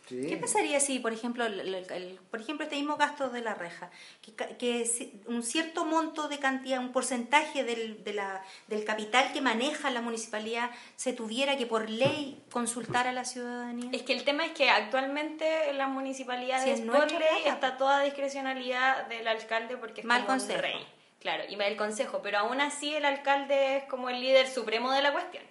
[0.08, 3.89] ¿Qué pasaría si, por ejemplo, el, por ejemplo, este mismo gasto de la reja,
[4.22, 9.39] que, que, un cierto monto de cantidad, un porcentaje del, de la, del capital que
[9.39, 13.91] maneja la municipalidad se tuviera que por ley consultar a la ciudadanía?
[13.93, 19.08] Es que el tema es que actualmente la municipalidad es por ley está toda discrecionalidad
[19.08, 20.86] del alcalde porque es Mal como rey.
[21.22, 25.01] Claro, y el consejo, pero aún así el alcalde es como el líder supremo de
[25.01, 25.43] la cuestión.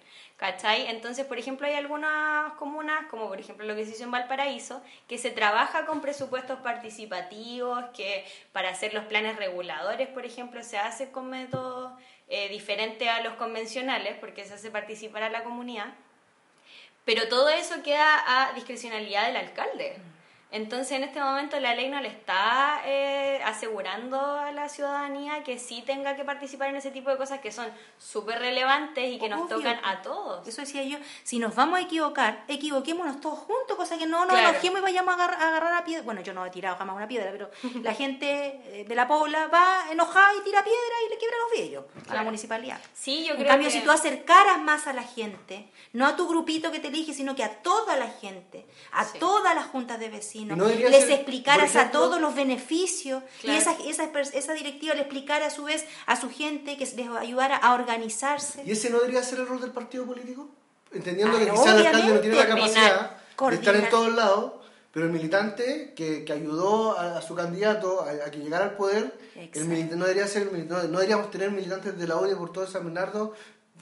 [0.43, 0.87] ¿Cachai?
[0.87, 4.83] Entonces, por ejemplo, hay algunas comunas, como por ejemplo lo que se hizo en Valparaíso,
[5.07, 10.77] que se trabaja con presupuestos participativos, que para hacer los planes reguladores, por ejemplo, se
[10.77, 11.93] hace con métodos
[12.27, 15.93] eh, diferentes a los convencionales, porque se hace participar a la comunidad.
[17.05, 19.95] Pero todo eso queda a discrecionalidad del alcalde.
[20.53, 25.57] Entonces, en este momento la ley no le está eh, asegurando a la ciudadanía que
[25.57, 27.65] sí tenga que participar en ese tipo de cosas que son
[27.97, 30.47] súper relevantes y que nos tocan a todos.
[30.47, 34.37] Eso decía yo, si nos vamos a equivocar, equivoquémonos todos juntos, cosa que no nos
[34.37, 36.03] enojemos y vayamos a agarrar, a piedra.
[36.03, 37.49] Bueno, yo no he tirado jamás una piedra, pero
[37.81, 41.59] la gente eh, de la Pobla va enojada y tira piedra y le quiebra los
[41.59, 42.79] vidrios a la municipalidad.
[42.93, 46.71] Sí, yo en cambio, si tú acercaras más a la gente, no a tu grupito
[46.71, 50.42] que te elige, sino que a toda la gente, a todas las juntas de vecinos,
[50.45, 55.63] les explicaras a todos los beneficios y esa, esa, esa, directiva le explicara a su
[55.63, 58.63] vez a su gente que les ayudara a organizarse.
[58.65, 60.49] ¿Y ese no debería ser el rol del partido político?
[60.93, 63.17] entendiendo que quizás el alcalde no tiene la capacidad
[63.49, 64.53] de estar en todos lados,
[64.91, 69.65] pero el militante que, que ayudó a, su candidato a, que llegara al poder, el
[69.65, 73.33] militante, no, debería ser, no, deberíamos tener militantes de la ODI por todo San Bernardo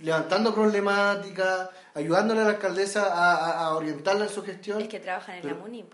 [0.02, 4.82] levantando problemáticas, ayudándole a la alcaldesa a, a, orientarla en su gestión.
[4.82, 5.86] Es que trabajan en la MUNI.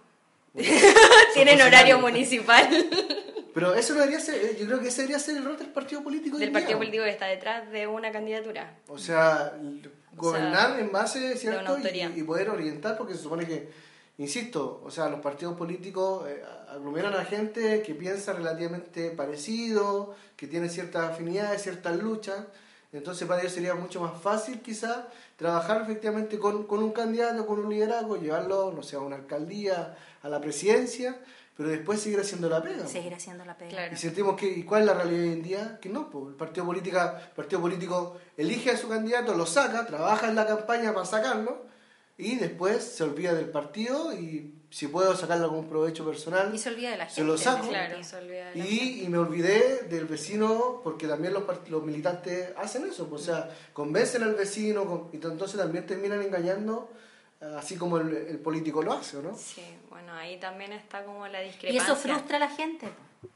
[1.33, 2.67] Tienen horario municipal.
[3.53, 6.03] Pero eso no debería ser, yo creo que ese debería ser el rol del partido
[6.03, 6.37] político.
[6.37, 8.77] Del partido político que está detrás de una candidatura.
[8.87, 9.53] O sea,
[10.13, 11.77] gobernar en base, ¿cierto?
[12.15, 13.69] Y, poder orientar, porque se supone que,
[14.19, 20.45] insisto, o sea, los partidos políticos eh, aglomeran a gente que piensa relativamente parecido, que
[20.45, 22.45] tiene ciertas afinidades, ciertas luchas.
[22.93, 25.07] Entonces para ellos sería mucho más fácil quizá
[25.37, 29.95] trabajar efectivamente con, con un candidato, con un liderazgo, llevarlo, no sé, a una alcaldía,
[30.21, 31.17] a la presidencia,
[31.55, 32.85] pero después seguir haciendo la pega.
[32.85, 33.91] Seguir haciendo la pega.
[33.91, 35.79] Y sentimos que, ¿y cuál es la realidad hoy en día?
[35.79, 39.85] Que no, pues el partido, política, el partido político elige a su candidato, lo saca,
[39.85, 41.65] trabaja en la campaña para sacarlo,
[42.17, 46.69] y después se olvida del partido y si puedo sacarle algún provecho personal, y se,
[46.69, 47.69] olvida de la gente, se lo saco.
[48.53, 53.25] y, y, me olvidé del vecino porque también los, los militantes hacen eso, pues, o
[53.25, 56.89] sea, convencen al vecino y entonces también terminan engañando
[57.57, 59.37] así como el, el, político lo hace, ¿no?
[59.37, 61.71] Sí, bueno, ahí también está como la discrepancia.
[61.71, 62.89] Y eso frustra a la gente.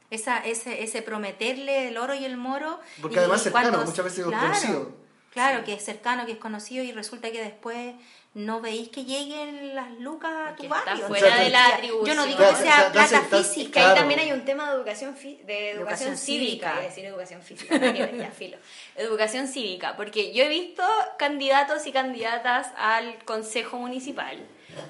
[0.09, 2.79] Esa, ese, ese prometerle el oro y el moro.
[3.01, 4.91] Porque además es cercano, muchas veces es conocido.
[5.32, 7.95] Claro, que es cercano, que es conocido y resulta que después
[8.34, 10.93] no veis que lleguen las lucas a tu barrio.
[10.93, 12.05] Está fuera de la atribución.
[12.05, 13.89] Yo no digo que sea plata física.
[13.89, 16.79] Ahí también hay un tema de educación, de educación, cívica.
[16.79, 18.57] Es decir, educación física, ya, filo.
[18.95, 20.84] Educación cívica, porque yo he visto
[21.17, 24.41] candidatos y candidatas al consejo municipal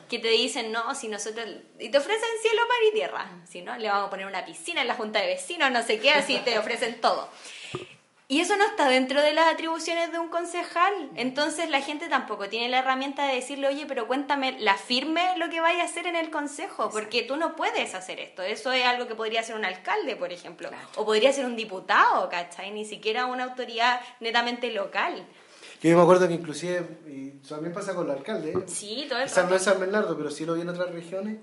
[0.08, 1.48] que te dicen, no, si nosotros,
[1.80, 4.82] y te ofrecen cielo, mar y tierra, si no, le vamos a poner una piscina
[4.82, 7.28] en la junta de vecinos, no sé qué, así te ofrecen todo.
[8.32, 10.94] Y eso no está dentro de las atribuciones de un concejal.
[11.16, 15.50] Entonces la gente tampoco tiene la herramienta de decirle, oye, pero cuéntame la firme lo
[15.50, 18.42] que vaya a hacer en el consejo, porque tú no puedes hacer esto.
[18.42, 22.30] Eso es algo que podría ser un alcalde, por ejemplo, o podría ser un diputado,
[22.30, 22.72] ¿cachai?
[22.72, 25.28] Ni siquiera una autoridad netamente local.
[25.82, 28.64] yo me acuerdo que inclusive, y también pasa con el alcalde, ¿eh?
[28.66, 31.40] sí, todo el Quizás no es San Bernardo, pero sí lo vi en otras regiones,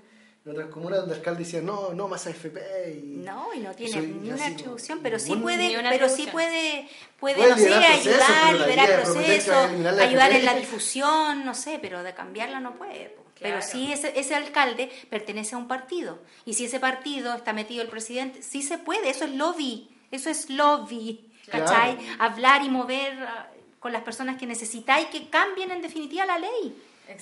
[0.49, 2.57] en otras comunas donde el alcalde decía no, no más AFP
[2.91, 6.89] y no y no tiene ni una atribución, pero sí puede, pero sí puede,
[7.19, 9.69] puede, no sé, ayudar, liberar procesos,
[9.99, 13.15] ayudar en la difusión, no sé, pero de cambiarla no puede.
[13.39, 16.19] Pero sí ese, ese alcalde pertenece a un partido.
[16.45, 20.29] Y si ese partido está metido el presidente, sí se puede, eso es lobby, eso
[20.29, 21.97] es lobby, ¿cachai?
[22.19, 26.75] Hablar y mover ah, con las personas que necesitáis que cambien en definitiva la ley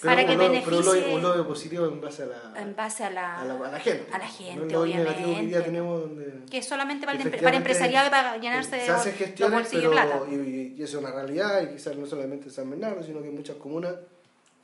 [0.04, 0.82] para que beneficie...
[0.82, 4.08] Pero un lobby positivo en base a la, en base a la, a la, gente.
[4.12, 5.50] A la gente, obviamente.
[5.50, 9.12] Que, tenemos donde que es solamente para, el, para empresariado y para llenarse de, se
[9.14, 10.22] gestiones, pero, plata.
[10.30, 13.30] Y, y, eso es una realidad, y quizás no solamente en San Bernardo, sino que
[13.30, 13.96] en muchas comunas,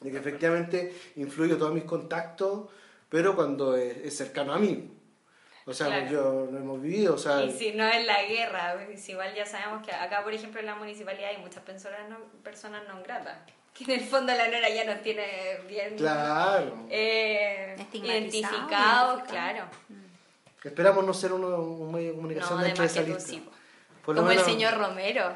[0.02, 2.70] de que efectivamente influye todos mis contactos,
[3.10, 4.90] pero cuando es, cercano a mí.
[5.66, 7.42] O sea, yo lo hemos vivido, o sea...
[7.44, 10.66] Y si no es la guerra, pues, igual ya sabemos que acá, por ejemplo, en
[10.66, 13.38] la municipalidad hay muchas personas no, personas no gratas
[13.74, 16.86] que en el fondo la nora ya nos tiene bien claro.
[16.90, 19.66] eh, identificados, claro.
[20.64, 23.34] Esperamos no ser uno, un medio de comunicación no, dentro de esa lista.
[24.06, 25.34] Como el señor Romero.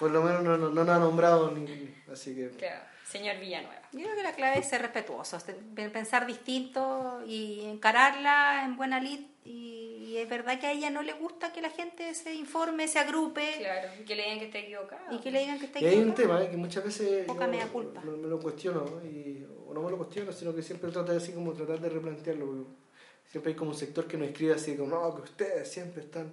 [0.00, 2.50] Por lo menos no, no, nos ha nombrado ni, así que...
[2.50, 2.80] Claro.
[3.08, 3.80] Señor Villanueva.
[3.96, 5.38] Yo creo que la clave es ser respetuoso,
[5.74, 11.12] pensar distinto y encararla en buena lid y, es verdad que a ella no le
[11.12, 13.56] gusta que la gente se informe, se agrupe.
[13.58, 15.14] Claro, y que le digan que está equivocado.
[15.14, 16.00] Y que le digan que está equivocado.
[16.00, 16.50] Y hay un tema ¿eh?
[16.50, 18.00] que muchas veces Poca yo culpa.
[18.00, 21.32] Me, lo cuestiono, y, o no me lo cuestiono, sino que siempre trato de así
[21.32, 22.66] como tratar de replantearlo.
[23.26, 26.32] Siempre hay como un sector que nos escribe así como, no, que ustedes siempre están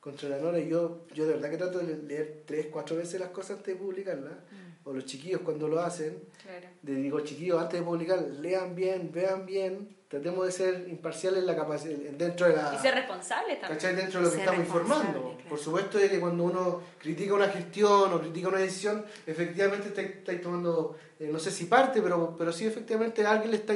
[0.00, 3.18] contra la Nora y yo, yo de verdad que trato de leer tres, cuatro veces
[3.18, 4.34] las cosas antes de publicarlas.
[4.50, 6.68] Mm o los chiquillos cuando lo hacen, claro.
[6.82, 11.56] digo, chiquillos, antes de publicar, lean bien, vean bien, tratemos de ser imparciales en la
[11.56, 12.74] capacidad, dentro de la...
[12.74, 13.78] Y ser responsables también.
[13.78, 13.96] ¿Cachai?
[13.96, 15.38] Dentro de lo que estamos informando.
[15.48, 20.42] Por supuesto de que cuando uno critica una gestión o critica una decisión, efectivamente estáis
[20.42, 23.74] tomando, eh, no sé si parte, pero, pero sí efectivamente a alguien le está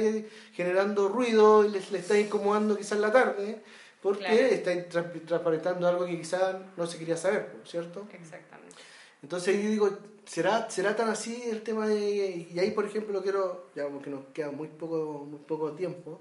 [0.53, 3.61] generando ruido y le, está incomodando quizás la tarde,
[3.99, 4.71] porque está
[5.25, 8.07] transparentando algo que quizás no se quería saber, ¿cierto?
[8.13, 8.88] Exactamente.
[9.21, 9.89] Entonces yo digo,
[10.29, 12.47] ¿Será, ¿Será tan así el tema de.?
[12.53, 16.19] Y ahí, por ejemplo, quiero, ya porque nos queda muy poco, muy poco tiempo,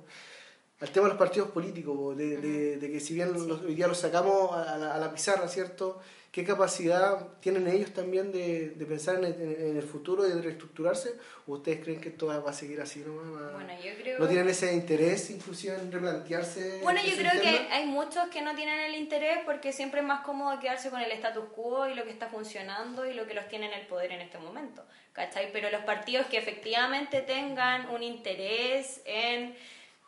[0.80, 2.38] al tema de los partidos políticos, de,
[2.78, 6.00] de, que si bien hoy día los sacamos a la, a la, pizarra, ¿cierto?
[6.30, 11.14] ¿Qué capacidad tienen ellos también de, de pensar en el, futuro y de reestructurarse?
[11.46, 13.54] ¿O ustedes creen que esto va a seguir así nomás?
[13.54, 14.18] Bueno, yo creo...
[14.18, 16.80] ¿No tienen ese interés inclusive en replantearse?
[16.82, 20.20] Bueno, yo creo que hay muchos que no tienen el interés porque siempre es más
[20.20, 23.48] cómodo quedarse con el status quo y lo que está funcionando y lo que los
[23.48, 25.50] tiene en el poder en este momento, ¿cachai?
[25.50, 29.56] Pero los partidos que efectivamente tengan un interés en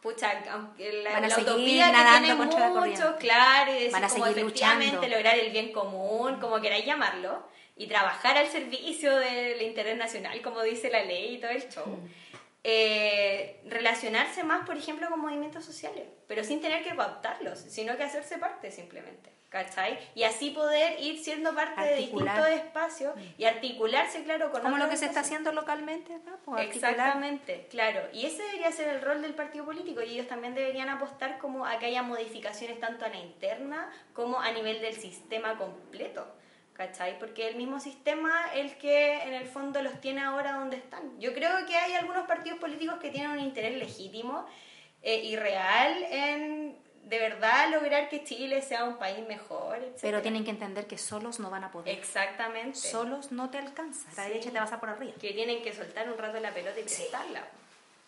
[0.00, 5.50] pucha, aunque la, la utopía que tiene mucho, claro, y decir como efectivamente lograr el
[5.50, 7.44] bien común, como queráis llamarlo,
[7.76, 11.86] y trabajar al servicio del interés nacional, como dice la ley y todo el show.
[11.86, 12.08] Mm.
[12.62, 18.02] Eh, relacionarse más, por ejemplo, con movimientos sociales, pero sin tener que cooptarlos, sino que
[18.02, 19.30] hacerse parte simplemente.
[19.50, 19.98] ¿Cachai?
[20.14, 24.88] Y así poder ir siendo parte de distintos espacios y articularse, claro, con Como lo
[24.88, 28.00] que se está haciendo localmente pues, Exactamente, claro.
[28.12, 31.66] Y ese debería ser el rol del partido político y ellos también deberían apostar como
[31.66, 36.26] a que haya modificaciones tanto a la interna como a nivel del sistema completo.
[36.72, 37.18] ¿Cachai?
[37.18, 41.20] Porque el mismo sistema el que en el fondo los tiene ahora donde están.
[41.20, 44.46] Yo creo que hay algunos partidos políticos que tienen un interés legítimo
[45.02, 46.78] eh, y real en
[47.10, 49.78] de verdad lograr que Chile sea un país mejor.
[50.00, 51.98] Pero tienen que entender que solos no van a poder.
[51.98, 52.78] Exactamente.
[52.78, 54.08] Solos no te alcanza.
[54.16, 55.12] La derecha te vas a por arriba.
[55.20, 57.44] Que tienen que soltar un rato la pelota y prestarla.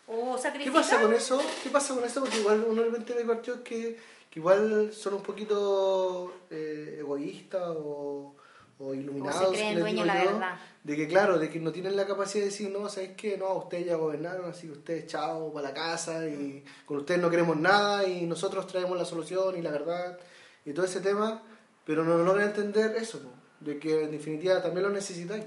[0.07, 1.43] O ¿Qué pasa con eso?
[1.63, 2.21] ¿Qué pasa con eso?
[2.21, 3.99] Porque igual uno repente ve partidos que,
[4.31, 8.37] que igual son un poquito eh, egoístas o
[8.83, 9.43] o iluminados.
[9.43, 10.61] O se creen dueños la verdad.
[10.83, 13.39] De que, claro, de que no tienen la capacidad de decir, no, ¿sabes qué?
[13.39, 17.31] No, ustedes ya gobernaron, así que ustedes chao para la casa y con ustedes no
[17.31, 20.19] queremos nada y nosotros traemos la solución y la verdad
[20.65, 21.43] y todo ese tema,
[21.85, 23.21] pero no logran entender eso,
[23.61, 25.45] de que en definitiva también lo necesitáis.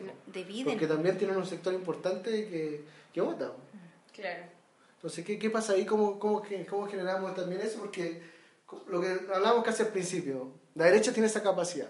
[0.64, 3.52] Porque también tienen un sector importante que, que vota.
[4.14, 4.44] Claro.
[4.96, 5.86] Entonces, ¿qué, qué pasa ahí?
[5.86, 7.80] ¿Cómo, cómo, cómo generamos también eso?
[7.80, 8.22] Porque
[8.88, 11.90] lo que hablamos casi al principio, la derecha tiene esa capacidad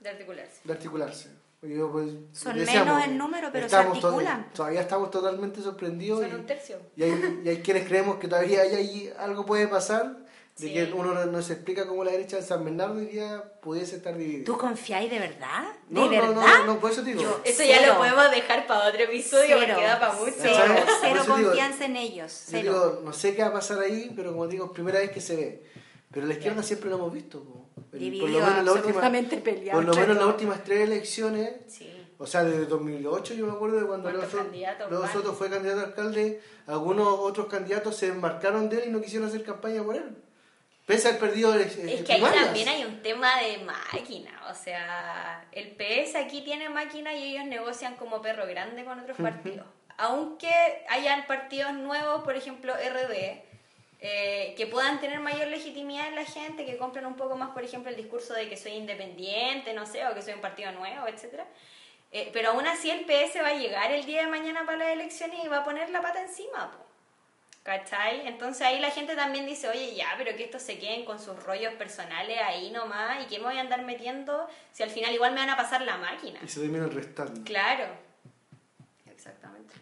[0.00, 0.60] de articularse.
[0.64, 1.28] De articularse.
[1.60, 4.50] Pues, Son menos en número, pero se articulan.
[4.54, 6.22] todavía estamos totalmente sorprendidos.
[6.22, 6.78] Son un tercio.
[6.96, 10.16] Y hay, y hay quienes creemos que todavía hay, ahí algo puede pasar,
[10.56, 13.96] de que uno no se explica cómo la derecha de San Bernardo hoy día pudiese
[13.96, 14.44] estar dividida.
[14.44, 15.64] ¿Tú confiáis de verdad?
[15.88, 16.32] ¿De no, verdad?
[16.32, 17.40] No, no, por eso digo.
[17.44, 20.32] eso ya lo podemos dejar para otro episodio porque da para mucho.
[20.38, 22.46] Cero, confianza en ellos.
[22.50, 25.20] Yo digo, no sé qué va a pasar ahí, pero como digo, primera vez que
[25.20, 25.62] se ve.
[26.10, 27.44] Pero la izquierda siempre lo hemos visto
[27.90, 31.52] por lo menos la última, Por lo menos las últimas tres elecciones,
[32.18, 36.40] o sea, desde 2008 yo me acuerdo de cuando Leo Soto, fue candidato a alcalde,
[36.66, 40.16] algunos otros candidatos se embarcaron de él y no quisieron hacer campaña por él.
[40.86, 45.76] Pese al perdido Es que ahí también hay un tema de máquina, o sea, el
[45.76, 49.66] PS aquí tiene máquina y ellos negocian como perro grande con otros partidos.
[49.98, 50.50] Aunque
[50.88, 53.49] hayan partidos nuevos, por ejemplo, RD,
[54.02, 57.62] eh, que puedan tener mayor legitimidad en la gente, que compren un poco más, por
[57.62, 61.06] ejemplo, el discurso de que soy independiente, no sé, o que soy un partido nuevo,
[61.06, 61.42] etc.
[62.12, 64.88] Eh, pero aún así el PS va a llegar el día de mañana para las
[64.88, 66.72] elecciones y va a poner la pata encima,
[67.62, 68.26] ¿cachai?
[68.26, 71.40] Entonces ahí la gente también dice, oye, ya, pero que estos se queden con sus
[71.44, 75.34] rollos personales ahí nomás y que me voy a andar metiendo si al final igual
[75.34, 76.40] me van a pasar la máquina.
[76.42, 77.44] Y se terminan restando.
[77.44, 77.84] Claro,
[79.10, 79.74] exactamente.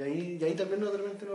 [0.00, 1.26] Y ahí, y ahí también de repente,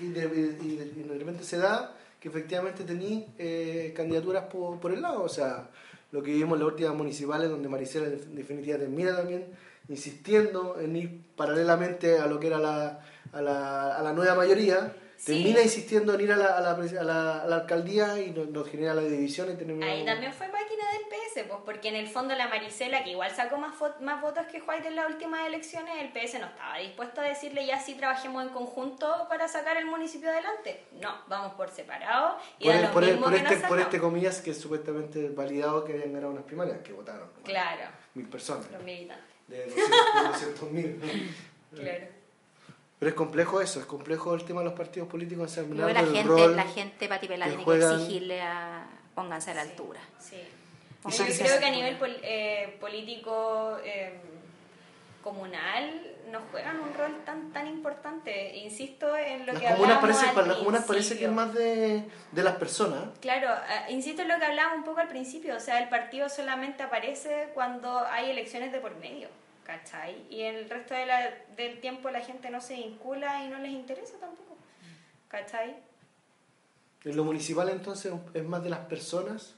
[0.00, 5.24] y de, repente se da que efectivamente tení eh, candidaturas por, por, el lado.
[5.24, 5.68] O sea,
[6.12, 9.46] lo que vimos en las últimas municipales, donde Maricela en definitiva termina también
[9.88, 13.00] insistiendo en ir paralelamente a lo que era la,
[13.32, 14.94] a la, a la nueva mayoría
[15.24, 18.68] termina insistiendo en ir a la, a la, a la, a la alcaldía y nos,
[18.68, 19.82] genera la división y.
[19.82, 23.30] Ahí también fue máquina del PS, pues porque en el fondo la Maricela, que igual
[23.34, 27.20] sacó más, más votos que White en las últimas elecciones, el PS no estaba dispuesto
[27.20, 30.84] a decirle ya sí trabajemos en conjunto para sacar el municipio adelante.
[31.00, 35.84] No, vamos por separado y por, por, este, por este comillas que es supuestamente validado
[35.84, 37.30] que habían ganado unas primarias que votaron.
[37.42, 37.90] Claro.
[38.14, 38.70] Mil personas.
[38.70, 39.24] Los militantes.
[39.48, 41.00] De 200 mil.
[41.74, 42.23] claro.
[43.04, 46.48] Pero es complejo eso, es complejo el tema de los partidos políticos en la gente,
[46.48, 50.00] la gente patipelada tiene que exigirle a pónganse a la altura.
[50.18, 50.40] Sí.
[51.10, 54.14] Yo creo que a nivel eh, político eh,
[55.22, 56.00] comunal
[56.32, 58.56] no juegan un rol tan tan importante.
[58.56, 62.04] Insisto en lo las que comunas parece, Para las comunas parece que es más de,
[62.32, 63.02] de las personas.
[63.20, 65.54] Claro, eh, insisto en lo que hablábamos un poco al principio.
[65.56, 69.28] O sea, el partido solamente aparece cuando hay elecciones de por medio.
[69.64, 70.26] ¿Cachai?
[70.30, 73.72] Y el resto de la, del tiempo la gente no se vincula y no les
[73.72, 74.56] interesa tampoco,
[75.28, 75.76] ¿cachai?
[77.04, 79.54] En lo municipal entonces es más de las personas.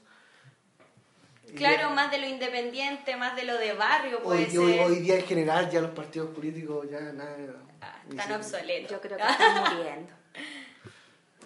[1.55, 4.79] Claro, más de lo independiente, más de lo de barrio puede hoy, ser.
[4.81, 7.37] Hoy, día en general ya los partidos políticos ya nada...
[7.79, 8.91] Ah, están obsoletos.
[8.91, 10.13] Yo creo que están muriendo.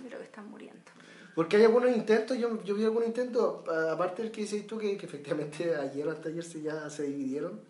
[0.07, 0.91] creo que están muriendo.
[1.36, 4.93] Porque hay algunos intentos, yo, yo vi algunos intentos, aparte del que dices tú, que,
[4.93, 7.62] efectivamente ayer o hasta ayer se, ya se dividieron.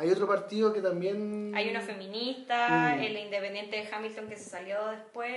[0.00, 1.52] Hay otro partido que también...
[1.54, 3.02] Hay uno feminista, mm.
[3.02, 5.30] el independiente de Hamilton que se salió después.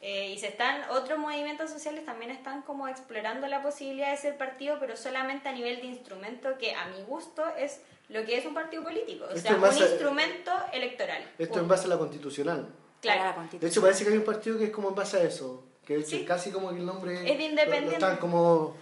[0.00, 4.38] Eh, y se están, otros movimientos sociales también están como explorando la posibilidad de ser
[4.38, 8.46] partido, pero solamente a nivel de instrumento, que a mi gusto es lo que es
[8.46, 11.22] un partido político, o sea, un instrumento electoral.
[11.38, 12.68] Esto en base a la constitucional.
[13.02, 13.46] Claro.
[13.52, 15.96] De hecho, parece que hay un partido que es como en base a eso, que
[15.96, 17.30] es casi como que el nombre...
[17.30, 17.94] Es de independiente.
[17.94, 18.74] están como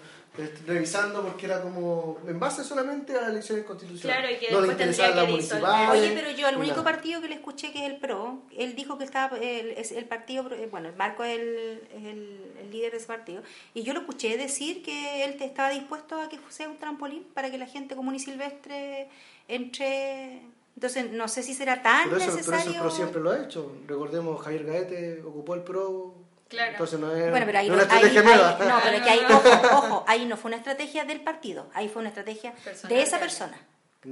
[0.67, 4.23] revisando porque era como en base solamente a las elecciones constitucionales.
[4.23, 5.91] Claro, y que no después tendría que disolver.
[5.91, 8.97] Oye, pero yo al único partido que le escuché que es el PRO, él dijo
[8.97, 12.99] que estaba el, es el partido, eh, bueno, el Marco es, el, el, líder de
[12.99, 13.43] ese partido,
[13.75, 17.51] y yo lo escuché decir que él estaba dispuesto a que sea un trampolín para
[17.51, 19.09] que la gente común y silvestre
[19.49, 20.43] entre...
[20.77, 22.45] Entonces, no sé si será tan necesario...
[22.47, 23.77] Pero eso el PRO siempre lo ha hecho.
[23.87, 26.15] Recordemos, Javier Gaete ocupó el PRO
[26.51, 26.73] Claro.
[26.73, 28.59] Entonces no es, bueno, pero ahí una estrategia nueva.
[28.59, 32.01] no, pero que ahí, ojo, ojo, ahí no fue una estrategia del partido, ahí fue
[32.01, 32.53] una estrategia
[32.89, 33.57] de esa persona.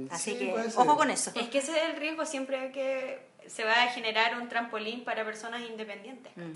[0.09, 1.31] Así que, ojo con eso.
[1.35, 5.25] Es que ese es el riesgo siempre que se va a generar un trampolín para
[5.25, 6.31] personas independientes.
[6.35, 6.51] Mm.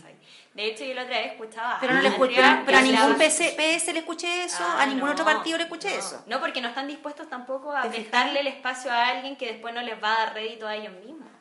[0.53, 1.77] De hecho, yo la otra vez escuchaba.
[1.81, 5.25] Pero, no le escuché, pero, a ningún PS, le escuché eso, ah, a ningún otro
[5.25, 6.23] partido le escuché eso.
[6.27, 9.81] No, porque no están dispuestos tampoco a prestarle el espacio a alguien que después no
[9.81, 11.32] les va a dar rédito a ellos mismos.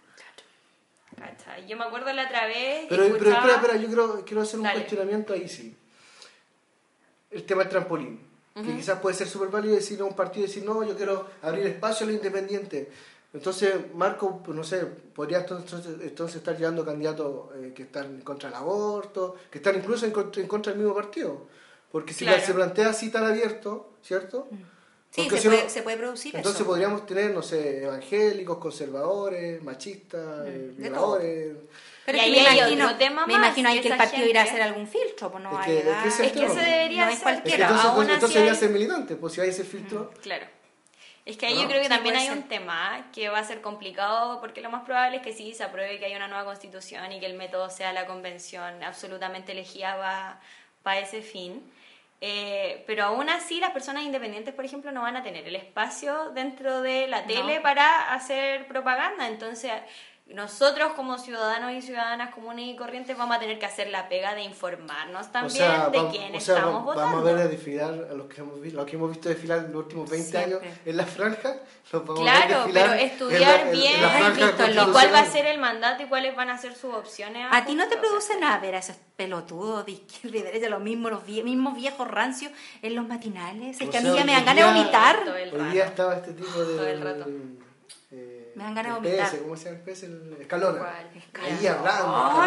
[1.67, 2.87] Yo me acuerdo la otra vez.
[2.89, 5.77] Pero, pero espera, espera, yo quiero, quiero hacer un cuestionamiento ahí sí.
[7.31, 8.33] El tema del trampolín.
[8.55, 11.67] Que quizás puede ser súper válido decir a un partido, decir, no, yo quiero abrir
[11.67, 12.89] espacio a los independientes.
[13.33, 18.21] Entonces, Marco, pues, no sé, podría entonces, entonces estar llevando candidatos eh, que están en
[18.21, 21.47] contra del aborto, que están incluso en contra, en contra del mismo partido.
[21.91, 24.49] Porque si se plantea así tan abierto, ¿cierto?
[25.15, 30.47] Sí, se, puede, se, puede, producir Entonces podríamos tener, no sé, evangélicos, conservadores, machistas, mm,
[30.47, 31.57] eh, violadores...
[32.07, 32.91] Pero y me imagino,
[33.27, 35.79] me imagino ahí que el partido irá a hacer algún filtro, pues no es que,
[35.79, 37.23] es, que, es que se debería hacer.
[37.23, 37.69] cualquiera.
[37.69, 40.11] entonces, entonces debería ser militante, pues si hay ese filtro.
[40.13, 40.47] Mm, claro.
[41.25, 44.41] Es que ahí yo creo que también hay un tema que va a ser complicado
[44.41, 47.21] porque lo más probable es que sí se apruebe que haya una nueva constitución y
[47.21, 50.41] que el método sea la convención absolutamente elegida
[50.83, 51.63] para ese fin.
[52.25, 56.31] Eh, pero aún así las personas independientes, por ejemplo, no van a tener el espacio
[56.31, 59.27] dentro de la tele para hacer propaganda.
[59.27, 59.73] Entonces,
[60.35, 64.35] nosotros como ciudadanos y ciudadanas comunes y corrientes vamos a tener que hacer la pega
[64.35, 67.13] de informarnos también de quién estamos votando.
[67.13, 69.59] Vamos a ver a desfilar a los que hemos visto, los que hemos visto desfilar
[69.59, 71.57] en los últimos 20 años en la franja.
[71.91, 76.59] claro, pero estudiar bien y cuál va a ser el mandato y cuáles van a
[76.59, 77.47] ser sus opciones.
[77.51, 80.81] A, ti no te produce nada ver a esos pelotudos de izquierda y derecha, los
[80.81, 83.81] mismos, los mismos viejos rancios en los matinales.
[83.81, 85.19] Es que a mí ya me dan ganas de vomitar.
[85.53, 86.77] Hoy día estaba este tipo de...
[86.77, 87.27] Todo el rato
[88.55, 89.31] me dan ganas de vomitar.
[89.31, 90.03] PS, ¿Cómo se llama el PS?
[90.05, 90.95] El Escalona.
[91.41, 92.05] Ahí hablando.
[92.07, 92.45] Oh,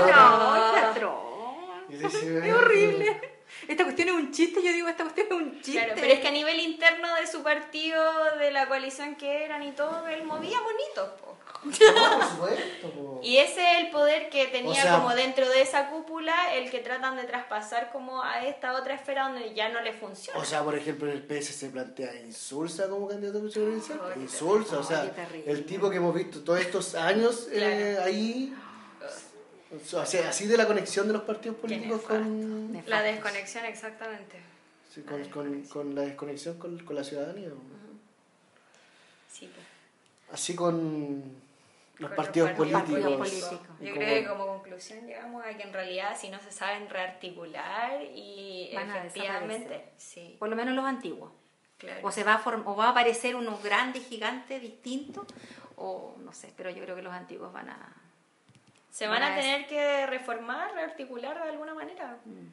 [0.99, 3.35] no, qué Es horrible.
[3.67, 5.83] Esta cuestión es un chiste, yo digo, esta cuestión es un chiste.
[5.83, 8.03] Claro, pero es que a nivel interno de su partido,
[8.37, 10.57] de la coalición que eran y todo, él movía
[11.71, 13.19] po.
[13.23, 17.15] Y ese es el poder que tenía como dentro de esa cúpula, el que tratan
[17.15, 20.39] de traspasar como a esta otra esfera donde ya no le funciona.
[20.39, 23.99] O sea, por ejemplo, en el PS se plantea Insulsa como candidato a presidencial.
[24.17, 25.11] Insulsa, o sea,
[25.45, 28.53] el tipo que hemos visto todos estos años eh, ahí
[29.75, 32.83] o sea, así de la conexión de los partidos políticos con...
[32.85, 34.37] La desconexión, exactamente.
[34.93, 37.49] Sí, con, la con, con, la desconexión con, con la ciudadanía.
[39.31, 39.49] Sí.
[39.53, 39.65] Pues.
[40.31, 41.23] Así con
[41.97, 43.47] los partidos, políticos.
[43.79, 48.01] Yo creo que como conclusión llegamos a que en realidad si no se saben rearticular
[48.13, 49.91] y efectivamente...
[49.97, 50.35] Sí.
[50.39, 51.31] Por lo menos los antiguos.
[52.03, 55.25] O, se va a o va a aparecer unos grandes gigantes distintos,
[55.75, 57.93] o no sé, pero yo creo que los antiguos van a
[58.95, 62.17] se van a tener que reformar, rearticular de alguna manera.
[62.23, 62.47] Mm.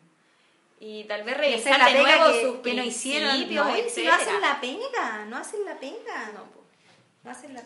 [0.81, 4.41] Y tal vez revisar la de nuevo sus que no hicieron, no, si no hacen
[4.41, 6.33] la pega, no hacen la pega.
[6.35, 6.45] No, no hacen la pega.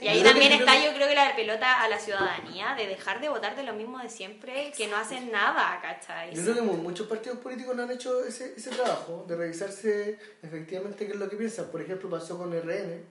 [0.00, 3.30] Y ahí también está, yo creo que la pelota a la ciudadanía de dejar de
[3.30, 6.34] votar de lo mismo de siempre, que no hacen nada, ¿cachai?
[6.34, 11.06] Yo creo que muchos partidos políticos no han hecho ese, ese trabajo de revisarse efectivamente
[11.06, 11.66] qué es lo que piensan.
[11.70, 13.02] Por ejemplo, pasó con RN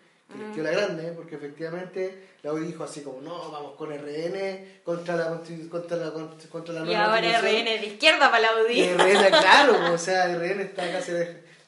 [0.53, 5.15] que, la grande, porque efectivamente la UDI dijo así como, no, vamos con RN contra
[5.15, 8.93] la contra la, contra la Y ahora RN de izquierda para la UDI.
[8.93, 11.11] RN, claro, o sea, RN está casi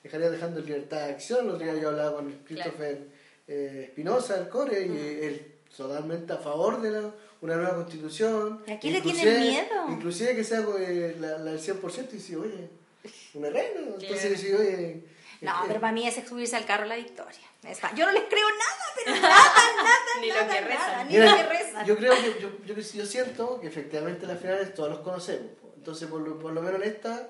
[0.04, 1.48] dejaría dejando libertad de acción.
[1.48, 3.17] Los días yo hablaba con Christopher eh,
[3.48, 8.64] Espinosa, el core, y él totalmente a favor de la, una nueva constitución.
[8.68, 9.90] ¿A quién le tienen miedo?
[9.90, 12.70] Inclusive que sea eh, la, la del 100% y dice, oye,
[13.34, 13.96] un RN.
[14.00, 15.04] Entonces dice, oye
[15.42, 17.40] no, pero para mí es subirse al carro la victoria.
[17.96, 19.28] Yo no les creo nada, pero nada,
[19.84, 21.08] nada, ni nada, lo que rezan.
[21.08, 21.86] ni lo que rezan.
[21.86, 25.52] Yo creo que, yo, yo, yo siento que efectivamente las finales todos los conocemos.
[25.76, 27.30] Entonces, por lo, por lo menos en esta,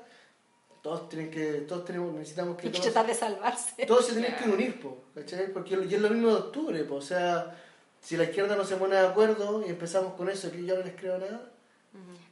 [0.87, 3.85] todos tienen que, todos tenemos, necesitamos que todos, tratar de salvarse.
[3.85, 5.51] todos se tienen que unir, po, ¿cachai?
[5.51, 7.61] Porque y es lo mismo de octubre, po, o sea,
[7.99, 10.83] si la izquierda no se pone de acuerdo y empezamos con eso, que yo no
[10.85, 11.51] les creo nada,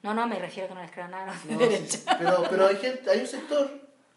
[0.03, 2.03] No, no, me refiero a que no les creo nada los de no, sí, sí,
[2.17, 3.69] pero, pero hay gente, hay un sector,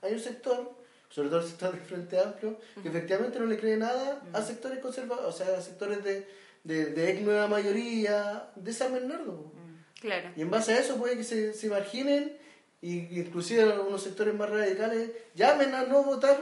[0.02, 0.72] hay un sector,
[1.08, 4.78] sobre todo el sector del Frente Amplio, que efectivamente no le cree nada a sectores
[4.78, 6.28] conservadores, o sea, a sectores de,
[6.62, 9.36] de, de ex nueva mayoría de San Bernardo.
[9.36, 9.52] po.
[10.00, 10.30] Claro.
[10.36, 12.38] Y en base a eso puede que se, se marginen
[12.80, 16.38] y inclusive algunos sectores más radicales llamen a no votar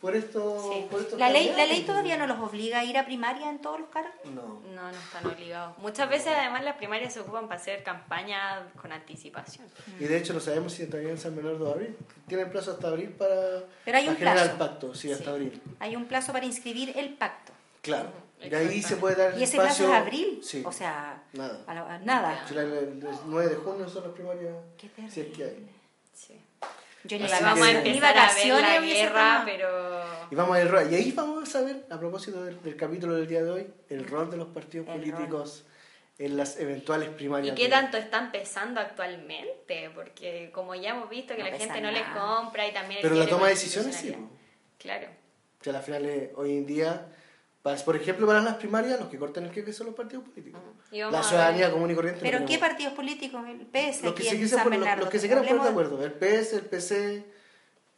[0.00, 0.70] por esto.
[0.72, 0.86] Sí.
[0.90, 3.60] Por estos La ley, la ley todavía no los obliga a ir a primaria en
[3.60, 4.12] todos los cargos.
[4.26, 4.60] No.
[4.74, 5.76] No, no están obligados.
[5.78, 9.66] Muchas veces además las primarias se ocupan para hacer campaña con anticipación.
[9.98, 11.96] Y de hecho no sabemos si todavía en San Bernardo de abril.
[12.28, 14.52] Tienen plazo hasta abril para, Pero hay para un generar plazo.
[14.52, 15.30] el pacto, sí, hasta Sí.
[15.30, 15.62] abril.
[15.80, 17.52] Hay un plazo para inscribir el pacto.
[17.80, 18.10] Claro.
[18.42, 19.86] Y ahí se puede dar Y ese espacio.
[19.86, 20.40] plazo es abril.
[20.42, 20.62] Sí.
[20.64, 21.64] O sea, Nada.
[21.66, 22.44] a la- a nada.
[22.46, 24.54] Si la- el, el 9 de junio son las primarias.
[24.76, 25.70] Qué Si es que hay.
[26.12, 26.40] Sí.
[27.04, 30.04] Yo ni, Vamos a Ni empezar a ver vacaciones la guerra, pero...
[30.30, 33.28] Y vamos a ver, y ahí vamos a ver, a propósito del, del capítulo del
[33.28, 35.64] día de hoy, el rol de los partidos El políticos
[36.18, 37.54] en las eventuales ¿Y primarias.
[37.56, 39.90] qué de- tanto están pesando actualmente?
[39.94, 42.20] Porque como ya hemos visto que No la gente pesan no les nada.
[42.42, 42.98] compra y también...
[43.02, 44.14] Pero la toma de decisiones sí.
[44.78, 45.06] Claro.
[45.60, 47.06] O sea, al final, hoy en día,
[47.66, 50.60] para- por ejemplo, para las primarias, los que cortan el queque son los partidos políticos.
[50.92, 52.20] La ciudadanía común y corriente.
[52.22, 53.42] ¿Pero no qué partidos políticos?
[53.48, 55.00] El PS los que, aquí se, en quieran San poner- los, Bernardo.
[55.04, 56.04] los que se quieran poner de acuerdo.
[56.04, 57.24] El PS, el PC,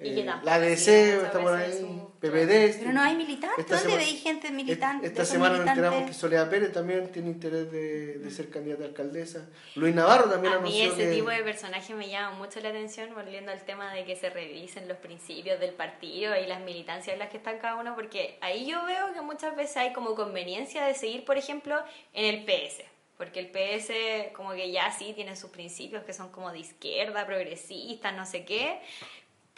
[0.00, 0.88] Y eh, la ADC
[1.24, 2.78] está por ahí, su- PPD.
[2.78, 3.58] Pero no hay militantes.
[3.58, 5.06] Esta ¿Dónde semana- veis gente militante?
[5.06, 6.12] Esta semana nos enteramos que?
[6.14, 9.48] Soledad Pérez también tiene interés de, de ser candidata a alcaldesa.
[9.74, 11.16] Luis Navarro también A mí anunció ese que...
[11.16, 14.86] tipo de personaje me llama mucho la atención, volviendo al tema de que se revisen
[14.86, 18.66] los principios del partido y las militancias en las que están cada uno, porque ahí
[18.70, 21.76] yo veo que muchas veces hay como conveniencia de seguir, por ejemplo,
[22.12, 22.82] en el PS.
[23.16, 27.26] Porque el PS como que ya sí tiene sus principios que son como de izquierda,
[27.26, 28.78] progresistas, no sé qué.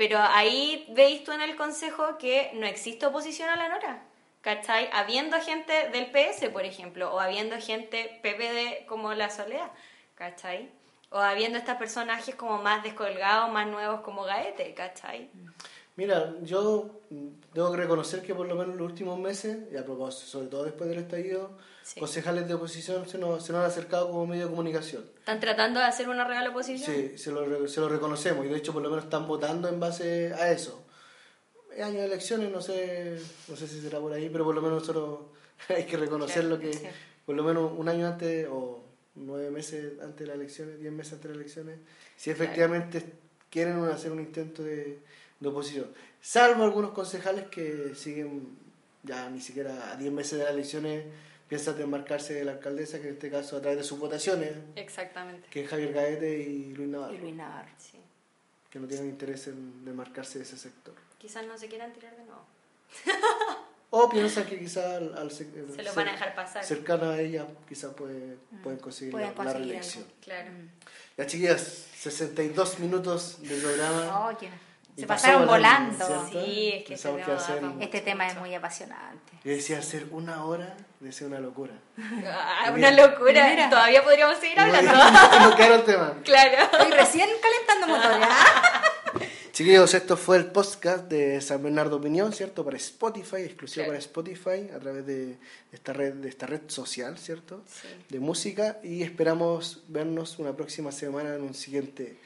[0.01, 4.03] Pero ahí veis tú en el consejo que no existe oposición a la Nora.
[4.41, 4.89] ¿Cachai?
[4.95, 9.71] Habiendo gente del PS, por ejemplo, o habiendo gente PPD como la Soledad,
[10.15, 10.71] ¿cachai?
[11.11, 15.29] O habiendo estos personajes como más descolgados, más nuevos como Gaete, ¿cachai?
[15.97, 17.03] Mira, yo
[17.53, 20.47] tengo que reconocer que por lo menos en los últimos meses, y a propósito, sobre
[20.47, 21.59] todo después del estallido,
[21.95, 21.99] Sí.
[22.01, 25.05] concejales de oposición se nos, se nos han acercado como medio de comunicación.
[25.19, 26.95] ¿Están tratando de hacer una real oposición?
[26.95, 29.81] Sí, se lo, se lo reconocemos y de hecho por lo menos están votando en
[29.81, 30.85] base a eso.
[31.75, 33.19] Es año de elecciones, no sé,
[33.49, 35.21] no sé si será por ahí, pero por lo menos nosotros
[35.69, 36.71] hay que reconocer lo que
[37.27, 38.85] por lo menos un año antes o
[39.17, 41.79] nueve meses antes de las elecciones, diez meses antes de las elecciones,
[42.17, 43.05] si efectivamente
[43.51, 44.99] quieren un- hacer un intento de,
[45.41, 45.87] de oposición.
[46.21, 48.57] Salvo algunos concejales que siguen
[49.03, 51.05] ya ni siquiera a diez meses de las elecciones
[51.51, 55.47] piensan desmarcarse de la alcaldesa, que en este caso a través de sus votaciones, Exactamente.
[55.51, 57.69] que es Javier Gaete y Luis Navarro, Y Luis Navarro.
[57.77, 57.99] Sí.
[58.71, 60.95] que no tienen interés en desmarcarse de ese sector.
[61.19, 62.45] Quizás no se quieran tirar de nuevo.
[63.93, 66.65] O piensan que quizá al, al Se los cer- van a dejar pasar.
[66.65, 70.05] cercano a ella, quizá puede, pueden conseguir Pueden la, reelección.
[70.05, 70.17] algo.
[70.23, 70.51] Claro.
[71.19, 71.61] Ya chiquillas,
[71.97, 74.29] 62 minutos del programa.
[74.29, 74.39] Oh,
[75.01, 76.29] Se pasaron volando.
[76.31, 79.33] Sí, es que este que tema Este es muy apasionante.
[79.43, 81.73] Yo decía hacer una hora de ser una locura.
[82.27, 83.49] Ah, una locura.
[83.49, 83.71] Mira.
[83.71, 84.93] Todavía podríamos seguir hablando.
[84.93, 86.15] no quedaron el tema.
[86.25, 86.63] claro.
[86.65, 88.29] Estoy recién calentando motores.
[88.31, 88.83] ¿ah?
[89.53, 92.65] Chiquillos, esto fue el podcast de San Bernardo Opinión, ¿cierto?
[92.65, 93.89] Para Spotify, exclusivo Claro.
[93.91, 95.39] para Spotify, a través de
[95.73, 97.63] esta red, de esta red social, ¿cierto?
[97.67, 97.89] Sí.
[98.09, 98.79] De música.
[98.83, 102.19] Y esperamos vernos una próxima semana en un siguiente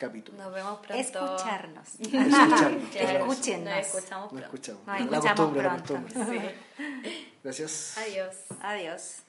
[0.00, 0.38] capítulo.
[0.38, 0.94] Nos vemos pronto.
[0.94, 1.88] Escucharnos.
[2.00, 2.88] Escucharnos.
[2.90, 3.74] Claro, Escúchennos.
[3.76, 4.56] Nos escuchamos Nos pronto.
[4.56, 4.86] escuchamos.
[4.86, 6.14] Nos La escuchamos costumbre, la costumbre.
[6.14, 7.26] Sí.
[7.44, 7.98] Gracias.
[7.98, 8.36] Adiós.
[8.62, 9.22] Adiós.